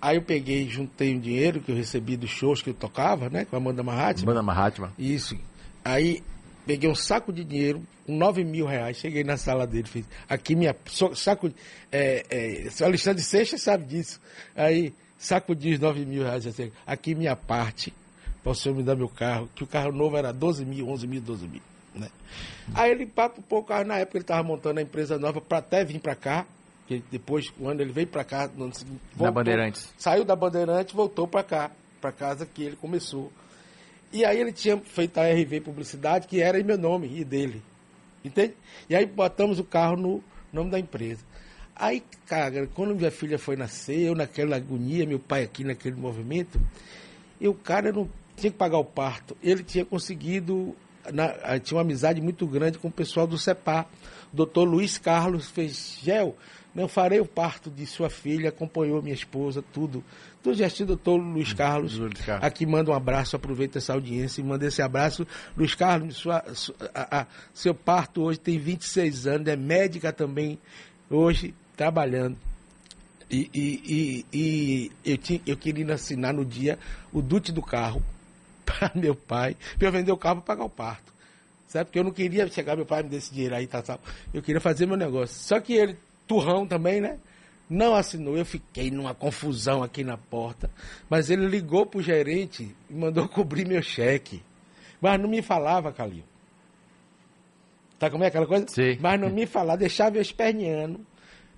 Aí 0.01 0.17
eu 0.17 0.23
peguei, 0.23 0.69
juntei 0.69 1.15
um 1.15 1.21
dinheiro 1.21 1.61
que 1.61 1.71
eu 1.73 1.77
recebi 1.77 2.17
dos 2.17 2.29
shows 2.29 2.61
que 2.61 2.71
eu 2.71 2.75
tocava, 2.75 3.31
né? 3.31 3.45
Com 3.47 3.57
a 3.57 3.59
Amanda 3.59 3.83
Mahatma. 3.83 4.33
Amanda 4.33 4.43
Mahatma. 4.43 4.93
Isso. 4.99 5.39
Aí 5.83 6.23
peguei 6.67 6.89
um 6.89 6.95
saco 6.95 7.33
de 7.33 7.45
dinheiro, 7.45 7.83
com 8.07 8.17
9 8.17 8.45
mil 8.45 8.67
reais, 8.67 8.97
cheguei 8.97 9.25
na 9.25 9.37
sala 9.37 9.67
dele, 9.67 9.89
fiz, 9.89 10.05
aqui 10.29 10.55
minha, 10.55 10.75
saco, 11.15 11.53
é, 11.91 12.25
é, 12.31 12.83
o 12.83 12.85
Alexandre 12.85 13.23
Seixas 13.23 13.63
sabe 13.63 13.85
disso, 13.85 14.21
aí, 14.55 14.93
saco 15.19 15.55
de 15.55 15.79
9 15.79 16.05
mil 16.05 16.23
reais, 16.23 16.47
assim, 16.47 16.71
aqui 16.87 17.15
minha 17.15 17.37
parte, 17.37 17.93
para 18.43 18.53
o 18.53 18.55
senhor 18.55 18.77
me 18.77 18.83
dar 18.83 18.97
meu 18.97 19.09
carro, 19.09 19.49
que 19.55 19.65
o 19.65 19.67
carro 19.67 19.93
novo 19.93 20.17
era 20.17 20.33
12 20.33 20.65
mil, 20.65 20.89
11 20.89 21.07
mil, 21.07 21.21
12 21.21 21.49
mil, 21.49 21.63
né? 21.95 22.09
Aí 22.75 22.91
ele 22.91 23.07
papou 23.07 23.61
o 23.61 23.65
carro, 23.65 23.85
na 23.85 23.99
época 23.99 24.19
ele 24.19 24.25
estava 24.25 24.43
montando 24.43 24.81
a 24.81 24.83
empresa 24.83 25.19
nova 25.19 25.41
para 25.41 25.59
até 25.59 25.85
vir 25.85 26.01
para 26.01 26.15
cá, 26.15 26.47
que 26.87 27.03
depois, 27.11 27.49
quando 27.51 27.81
ele 27.81 27.93
veio 27.93 28.07
para 28.07 28.25
cá, 28.25 28.47
voltou, 28.47 28.87
da 29.17 29.31
Bandeirantes. 29.31 29.93
Saiu 29.97 30.25
da 30.25 30.37
Bandeirantes, 30.37 30.95
voltou 30.95 31.27
para 31.27 31.43
cá, 31.43 31.71
para 32.01 32.13
casa 32.13 32.45
que 32.45 32.63
ele 32.63 32.77
começou. 32.77 33.33
E 34.15 34.25
aí 34.25 34.41
ele 34.41 34.53
tinha 34.53 34.77
feito 34.79 35.19
a 35.19 35.25
RV 35.29 35.61
Publicidade, 35.63 36.29
que 36.29 36.41
era 36.41 36.61
em 36.61 36.63
meu 36.63 36.79
nome 36.79 37.11
e 37.19 37.25
dele. 37.25 37.61
Entende? 38.25 38.55
E 38.89 38.95
aí 38.95 39.05
botamos 39.05 39.59
o 39.59 39.65
carro 39.65 39.97
no 39.97 40.25
nome 40.53 40.71
da 40.71 40.79
empresa. 40.79 41.25
Aí, 41.75 42.01
cara, 42.25 42.69
quando 42.69 42.95
minha 42.95 43.11
filha 43.11 43.41
foi 43.41 43.57
nascer, 43.57 43.99
eu 43.99 44.15
naquela 44.15 44.55
agonia, 44.55 45.05
meu 45.05 45.19
pai 45.19 45.43
aqui 45.43 45.65
naquele 45.65 45.97
movimento, 45.97 46.61
e 47.41 47.49
o 47.49 47.55
cara 47.55 47.91
não 47.91 48.09
tinha 48.37 48.53
que 48.53 48.57
pagar 48.57 48.79
o 48.79 48.85
parto. 48.85 49.37
Ele 49.43 49.65
tinha 49.65 49.85
conseguido, 49.85 50.77
na, 51.13 51.59
tinha 51.59 51.77
uma 51.77 51.83
amizade 51.83 52.21
muito 52.21 52.47
grande 52.47 52.79
com 52.79 52.87
o 52.87 52.93
pessoal 52.93 53.27
do 53.27 53.37
CEPAR. 53.37 53.89
O 54.33 54.37
doutor 54.37 54.63
Luiz 54.63 54.97
Carlos 54.97 55.51
fez, 55.51 55.99
Gel, 56.01 56.37
não 56.73 56.87
farei 56.87 57.19
o 57.19 57.27
parto 57.27 57.69
de 57.69 57.85
sua 57.85 58.09
filha, 58.09 58.51
acompanhou 58.51 59.03
minha 59.03 59.13
esposa, 59.13 59.65
tudo 59.73 60.05
do 60.45 60.55
gestinho 60.55 60.89
do 60.89 60.97
doutor 60.97 61.17
Luiz 61.17 61.55
Carlos, 61.55 61.97
Luiz 61.97 62.21
Carlos, 62.21 62.45
aqui 62.45 62.67
manda 62.67 62.91
um 62.91 62.95
abraço, 62.95 63.35
aproveita 63.35 63.79
essa 63.79 63.95
audiência 63.95 64.43
e 64.43 64.45
manda 64.45 64.67
esse 64.67 64.83
abraço. 64.83 65.27
Luiz 65.57 65.75
Carlos, 65.75 66.17
sua, 66.17 66.45
a, 66.95 67.21
a, 67.21 67.27
seu 67.55 67.75
parto 67.75 68.23
hoje 68.23 68.39
tem 68.39 68.59
26 68.59 69.27
anos, 69.27 69.49
é 69.49 69.57
médica 69.57 70.13
também, 70.13 70.59
hoje 71.11 71.55
trabalhando. 71.75 72.37
E, 73.31 73.51
e, 73.55 74.25
e, 74.33 74.39
e 74.39 74.93
eu, 75.13 75.17
tinha, 75.17 75.41
eu 75.47 75.57
queria 75.57 75.95
assinar 75.95 76.35
no 76.35 76.45
dia 76.45 76.79
o 77.11 77.23
dute 77.23 77.51
do 77.51 77.63
carro 77.63 78.03
para 78.67 78.93
meu 78.95 79.15
pai, 79.15 79.57
para 79.79 79.89
eu 79.89 79.93
vender 79.93 80.13
o 80.13 80.17
carro 80.17 80.43
para 80.43 80.55
pagar 80.55 80.65
o 80.65 80.71
parto. 80.71 81.15
Sabe? 81.67 81.87
Porque 81.87 81.99
eu 81.99 82.05
não 82.05 82.13
queria 82.13 82.47
chegar, 82.49 82.77
meu 82.77 82.87
pai 82.87 83.03
me 83.03 83.09
desse 83.09 83.33
dinheiro 83.33 83.55
aí, 83.55 83.67
tá, 83.67 83.81
tá. 83.81 83.99
Eu 84.33 84.43
queria 84.43 84.61
fazer 84.61 84.85
meu 84.85 84.97
negócio. 84.97 85.35
Só 85.35 85.59
que 85.59 85.73
ele, 85.73 85.97
turrão 86.29 86.67
também, 86.67 87.01
né? 87.01 87.19
Não 87.69 87.95
assinou. 87.95 88.37
Eu 88.37 88.45
fiquei 88.45 88.91
numa 88.91 89.15
confusão 89.15 89.83
aqui 89.83 90.05
na 90.05 90.17
porta. 90.17 90.71
Mas 91.09 91.31
ele 91.31 91.47
ligou 91.47 91.87
pro 91.87 92.03
gerente 92.03 92.75
e 92.89 92.95
mandou 92.95 93.27
cobrir 93.29 93.67
meu 93.67 93.83
cheque. 93.83 94.43
Mas 95.01 95.21
não 95.21 95.29
me 95.29 95.43
falava, 95.43 95.93
Calil. 95.93 96.25
Tá 97.99 98.11
como 98.11 98.25
é 98.25 98.27
aquela 98.27 98.47
coisa? 98.47 98.67
Sim. 98.69 98.99
Mas 99.01 99.21
não 99.21 99.31
me 99.31 99.47
falava, 99.47 99.79
deixava 99.79 100.17
eu 100.17 100.23
esperneando. 100.23 101.01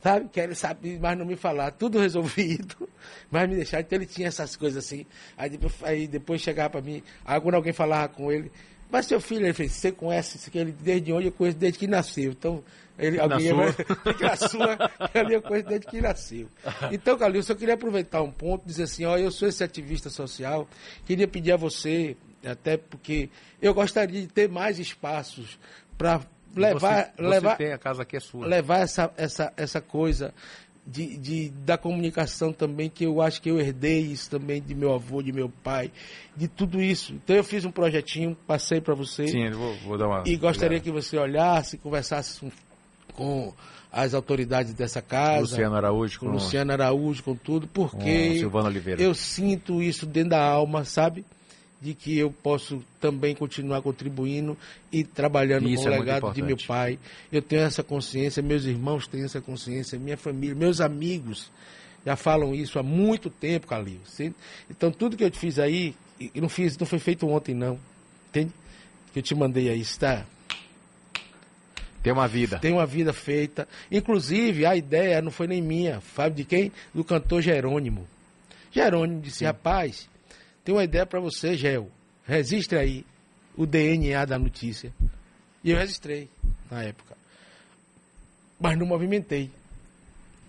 sabe? 0.03 0.29
Querem 0.29 0.55
saber, 0.55 0.99
mas 1.01 1.19
não 1.19 1.25
me 1.25 1.37
falar. 1.37 1.73
Tudo 1.73 1.99
resolvido, 2.01 2.89
mas 3.31 3.49
me 3.49 3.57
deixar. 3.57 3.81
Então 3.81 3.99
ele 3.99 4.07
tinha 4.07 4.29
essas 4.29 4.55
coisas 4.57 4.85
assim. 4.85 5.07
Aí 5.37 5.51
depois, 5.51 5.75
aí 5.83 6.07
depois 6.07 6.41
chegava 6.41 6.71
para 6.71 6.83
mim, 6.83 7.03
aí 7.25 7.41
quando 7.41 7.55
alguém 7.55 7.73
falava 7.73 8.09
com 8.09 8.31
ele, 8.31 8.53
mas 8.91 9.07
seu 9.07 9.21
filho, 9.21 9.45
ele 9.45 9.53
fez, 9.53 9.73
você 9.73 9.93
conhece 9.93 10.37
isso 10.37 10.49
aqui? 10.49 10.59
Ele, 10.59 10.73
desde 10.73 11.13
onde 11.13 11.27
eu 11.27 11.33
conheço 11.33 11.57
desde 11.59 11.79
que 11.79 11.87
nasceu. 11.87 12.33
Então, 12.33 12.63
ele, 12.99 13.19
alguém 13.19 13.49
sua? 13.49 13.67
na 14.21 14.37
sua, 14.37 14.91
ali 15.15 15.35
eu 15.35 15.43
conheço 15.43 15.69
desde 15.69 15.87
que 15.87 16.01
nasceu. 16.01 16.49
Então, 16.93 17.19
Calil, 17.19 17.43
eu 17.47 17.57
queria 17.57 17.75
aproveitar 17.75 18.23
um 18.23 18.31
ponto, 18.31 18.65
dizer 18.67 18.85
assim, 18.85 19.05
ó, 19.05 19.17
eu 19.17 19.31
sou 19.31 19.49
esse 19.49 19.63
ativista 19.63 20.09
social, 20.09 20.69
queria 21.05 21.27
pedir 21.27 21.53
a 21.53 21.57
você, 21.57 22.17
até 22.45 22.77
porque 22.77 23.29
eu 23.61 23.75
gostaria 23.75 24.23
de 24.23 24.29
ter 24.29 24.49
mais 24.49 24.79
espaços 24.79 25.59
para 25.99 26.21
levar, 26.55 27.05
você, 27.05 27.11
você 27.17 27.23
levar, 27.23 27.57
tem, 27.57 27.73
a 27.73 27.79
casa 27.79 28.03
aqui 28.03 28.17
é 28.17 28.21
sua. 28.21 28.47
levar 28.47 28.79
essa, 28.79 29.13
essa, 29.17 29.53
essa 29.57 29.81
coisa 29.81 30.33
de, 30.87 31.17
de, 31.17 31.49
da 31.51 31.77
comunicação 31.77 32.53
também, 32.53 32.89
que 32.89 33.05
eu 33.05 33.21
acho 33.21 33.43
que 33.43 33.51
eu 33.51 33.59
herdei 33.59 34.01
isso 34.01 34.31
também 34.31 34.63
de 34.63 34.75
meu 34.75 34.95
avô, 34.95 35.21
de 35.21 35.33
meu 35.33 35.49
pai, 35.49 35.91
de 36.37 36.47
tudo 36.47 36.81
isso. 36.81 37.15
Então 37.15 37.35
eu 37.35 37.43
fiz 37.43 37.65
um 37.65 37.71
projetinho, 37.71 38.37
passei 38.47 38.81
para 38.81 38.95
você. 38.95 39.27
Sim, 39.27 39.47
eu 39.47 39.59
vou, 39.59 39.75
vou 39.85 39.99
dar 39.99 40.07
uma. 40.07 40.23
E 40.25 40.37
gostaria 40.37 40.79
que 40.79 40.91
você 40.91 41.19
olhasse, 41.19 41.77
conversasse 41.77 42.41
com, 42.41 42.51
com 43.15 43.55
as 43.91 44.15
autoridades 44.15 44.75
dessa 44.75 45.03
casa. 45.03 45.41
Luciano 45.41 45.75
Araújo, 45.75 46.21
com, 46.21 46.27
com 46.27 46.33
Luciano 46.33 46.73
Araújo, 46.73 47.23
com 47.23 47.35
tudo, 47.35 47.67
porque 47.67 48.29
com 48.29 48.39
Silvano 48.39 48.69
Oliveira. 48.69 49.03
eu 49.03 49.15
sinto 49.15 49.83
isso 49.83 50.07
dentro 50.07 50.31
da 50.31 50.45
alma, 50.45 50.85
sabe? 50.85 51.25
De 51.81 51.93
que 51.93 52.17
eu 52.19 52.31
posso 52.31 52.83
também 53.01 53.35
continuar 53.35 53.83
contribuindo 53.83 54.57
e 54.91 55.05
trabalhando 55.05 55.69
Isso 55.69 55.83
com 55.83 55.91
o 55.91 55.93
é 55.93 55.97
muito 55.97 56.07
legado 56.07 56.35
de 56.35 56.43
meu 56.43 56.57
pai. 56.67 56.99
Eu 57.31 57.43
tenho 57.43 57.63
essa 57.63 57.83
consciência, 57.83 58.43
meus 58.43 58.65
irmãos 58.65 59.07
têm 59.07 59.25
essa 59.25 59.41
consciência, 59.41 59.99
minha 59.99 60.17
família, 60.17 60.55
meus 60.55 60.81
amigos 60.81 61.51
já 62.07 62.15
falam 62.15 62.55
isso 62.55 62.79
há 62.79 62.85
muito 62.85 63.29
tempo, 63.29 63.67
Calil. 63.67 63.99
Sim? 64.05 64.33
Então 64.71 64.93
tudo 64.93 65.17
que 65.17 65.25
eu 65.25 65.31
te 65.31 65.39
fiz 65.41 65.59
aí, 65.59 65.93
e 66.21 66.41
não 66.41 66.49
fiz, 66.49 66.79
não 66.79 66.87
foi 66.87 67.01
feito 67.01 67.29
ontem 67.29 67.53
não. 67.53 67.81
Entende? 68.29 68.53
Que 69.13 69.19
eu 69.19 69.23
te 69.23 69.35
mandei 69.35 69.69
aí, 69.69 69.81
está? 69.81 70.25
Tem 72.05 72.13
uma 72.13 72.29
vida. 72.29 72.61
Tem 72.61 72.73
uma 72.73 72.87
vida 72.87 73.13
feita. 73.13 73.67
Inclusive, 73.91 74.65
a 74.65 74.77
ideia 74.77 75.21
não 75.21 75.33
foi 75.33 75.49
nem 75.49 75.61
minha. 75.61 76.01
Fábio 76.01 76.37
de 76.37 76.45
quem? 76.45 76.73
Do 76.95 77.03
cantor 77.03 77.43
Jerônimo. 77.43 78.07
Jerônimo 78.71 79.21
disse, 79.21 79.45
rapaz, 79.45 80.09
tem 80.67 80.75
uma 80.75 80.83
ideia 80.83 81.07
para 81.07 81.21
você, 81.21 81.57
Gel. 81.57 81.89
Registre 82.27 82.77
aí 82.77 83.07
o 83.57 83.65
DNA 83.65 84.25
da 84.25 84.37
notícia. 84.37 84.93
E 85.63 85.71
eu 85.71 85.79
registrei 85.79 86.29
na 86.69 86.83
época. 86.83 87.17
Mas 88.59 88.77
não 88.77 88.85
movimentei. 88.85 89.49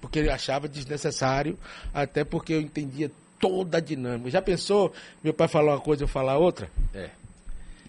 Porque 0.02 0.18
ele 0.18 0.32
achava 0.32 0.68
desnecessário, 0.68 1.56
até 1.94 2.24
porque 2.24 2.54
eu 2.54 2.62
entendia 2.62 3.12
toda 3.40 3.78
a 3.78 3.80
dinâmica. 3.80 4.32
Já 4.32 4.42
pensou 4.42 4.92
meu 5.24 5.36
pai 5.36 5.48
falar 5.48 5.74
uma 5.74 5.82
coisa 5.82 6.02
e 6.02 6.06
eu 6.06 6.08
falar 6.08 6.40
outra? 6.40 6.68
É. 6.96 7.12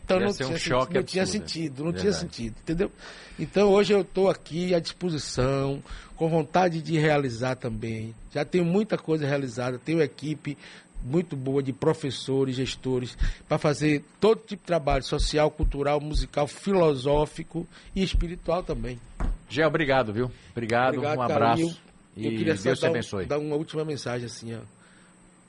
Então 0.04 0.20
não, 0.20 0.30
ser 0.30 0.44
um 0.44 0.48
tinha, 0.48 0.58
choque 0.58 0.94
não 0.94 1.02
tinha 1.02 1.24
sentido, 1.24 1.84
não 1.84 1.92
tinha 1.92 2.04
verdade. 2.04 2.20
sentido, 2.20 2.56
entendeu? 2.62 2.92
Então 3.38 3.70
hoje 3.70 3.94
eu 3.94 4.02
estou 4.02 4.28
aqui 4.28 4.74
à 4.74 4.80
disposição, 4.80 5.82
com 6.16 6.28
vontade 6.28 6.82
de 6.82 6.98
realizar 6.98 7.56
também. 7.56 8.14
Já 8.34 8.44
tenho 8.44 8.64
muita 8.64 8.98
coisa 8.98 9.26
realizada, 9.26 9.78
tenho 9.78 10.02
equipe 10.02 10.58
muito 11.02 11.37
boa 11.37 11.62
de 11.62 11.72
professores, 11.72 12.56
gestores, 12.56 13.16
para 13.48 13.58
fazer 13.58 14.04
todo 14.20 14.40
tipo 14.40 14.62
de 14.62 14.66
trabalho 14.66 15.04
social, 15.04 15.50
cultural, 15.50 16.00
musical, 16.00 16.46
filosófico 16.46 17.66
e 17.94 18.02
espiritual 18.02 18.62
também. 18.62 19.00
Gé, 19.48 19.66
obrigado, 19.66 20.12
viu? 20.12 20.30
Obrigado, 20.50 21.00
um 21.00 21.22
abraço. 21.22 21.62
Calil. 21.62 21.76
E 22.16 22.26
Eu 22.26 22.30
queria 22.32 22.56
só 22.56 22.64
Deus 22.64 22.78
te 22.78 22.82
dar, 22.82 22.88
abençoe. 22.88 23.26
dar 23.26 23.38
uma 23.38 23.56
última 23.56 23.84
mensagem 23.84 24.26
assim, 24.26 24.54
ó. 24.54 24.61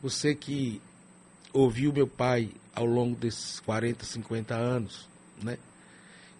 Você 0.01 0.35
que 0.35 0.81
ouviu 1.51 1.91
meu 1.91 2.07
pai 2.07 2.49
ao 2.75 2.85
longo 2.85 3.15
desses 3.15 3.59
40, 3.61 4.05
50 4.05 4.55
anos, 4.55 5.07
né? 5.41 5.57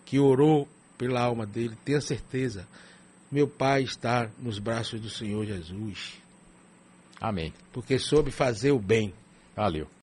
Que 0.06 0.20
orou 0.20 0.68
pela 0.98 1.22
alma 1.22 1.46
dele, 1.46 1.76
tenha 1.84 2.02
certeza, 2.02 2.68
meu 3.32 3.48
pai 3.48 3.84
está 3.84 4.30
nos 4.38 4.60
braços 4.60 5.00
do 5.00 5.10
Senhor 5.10 5.46
Jesus, 5.46 6.14
Amém. 7.20 7.54
porque 7.74 8.00
soube 8.00 8.32
fazer 8.32 8.72
o 8.72 8.80
bem. 8.80 9.14
Valeu. 9.56 9.88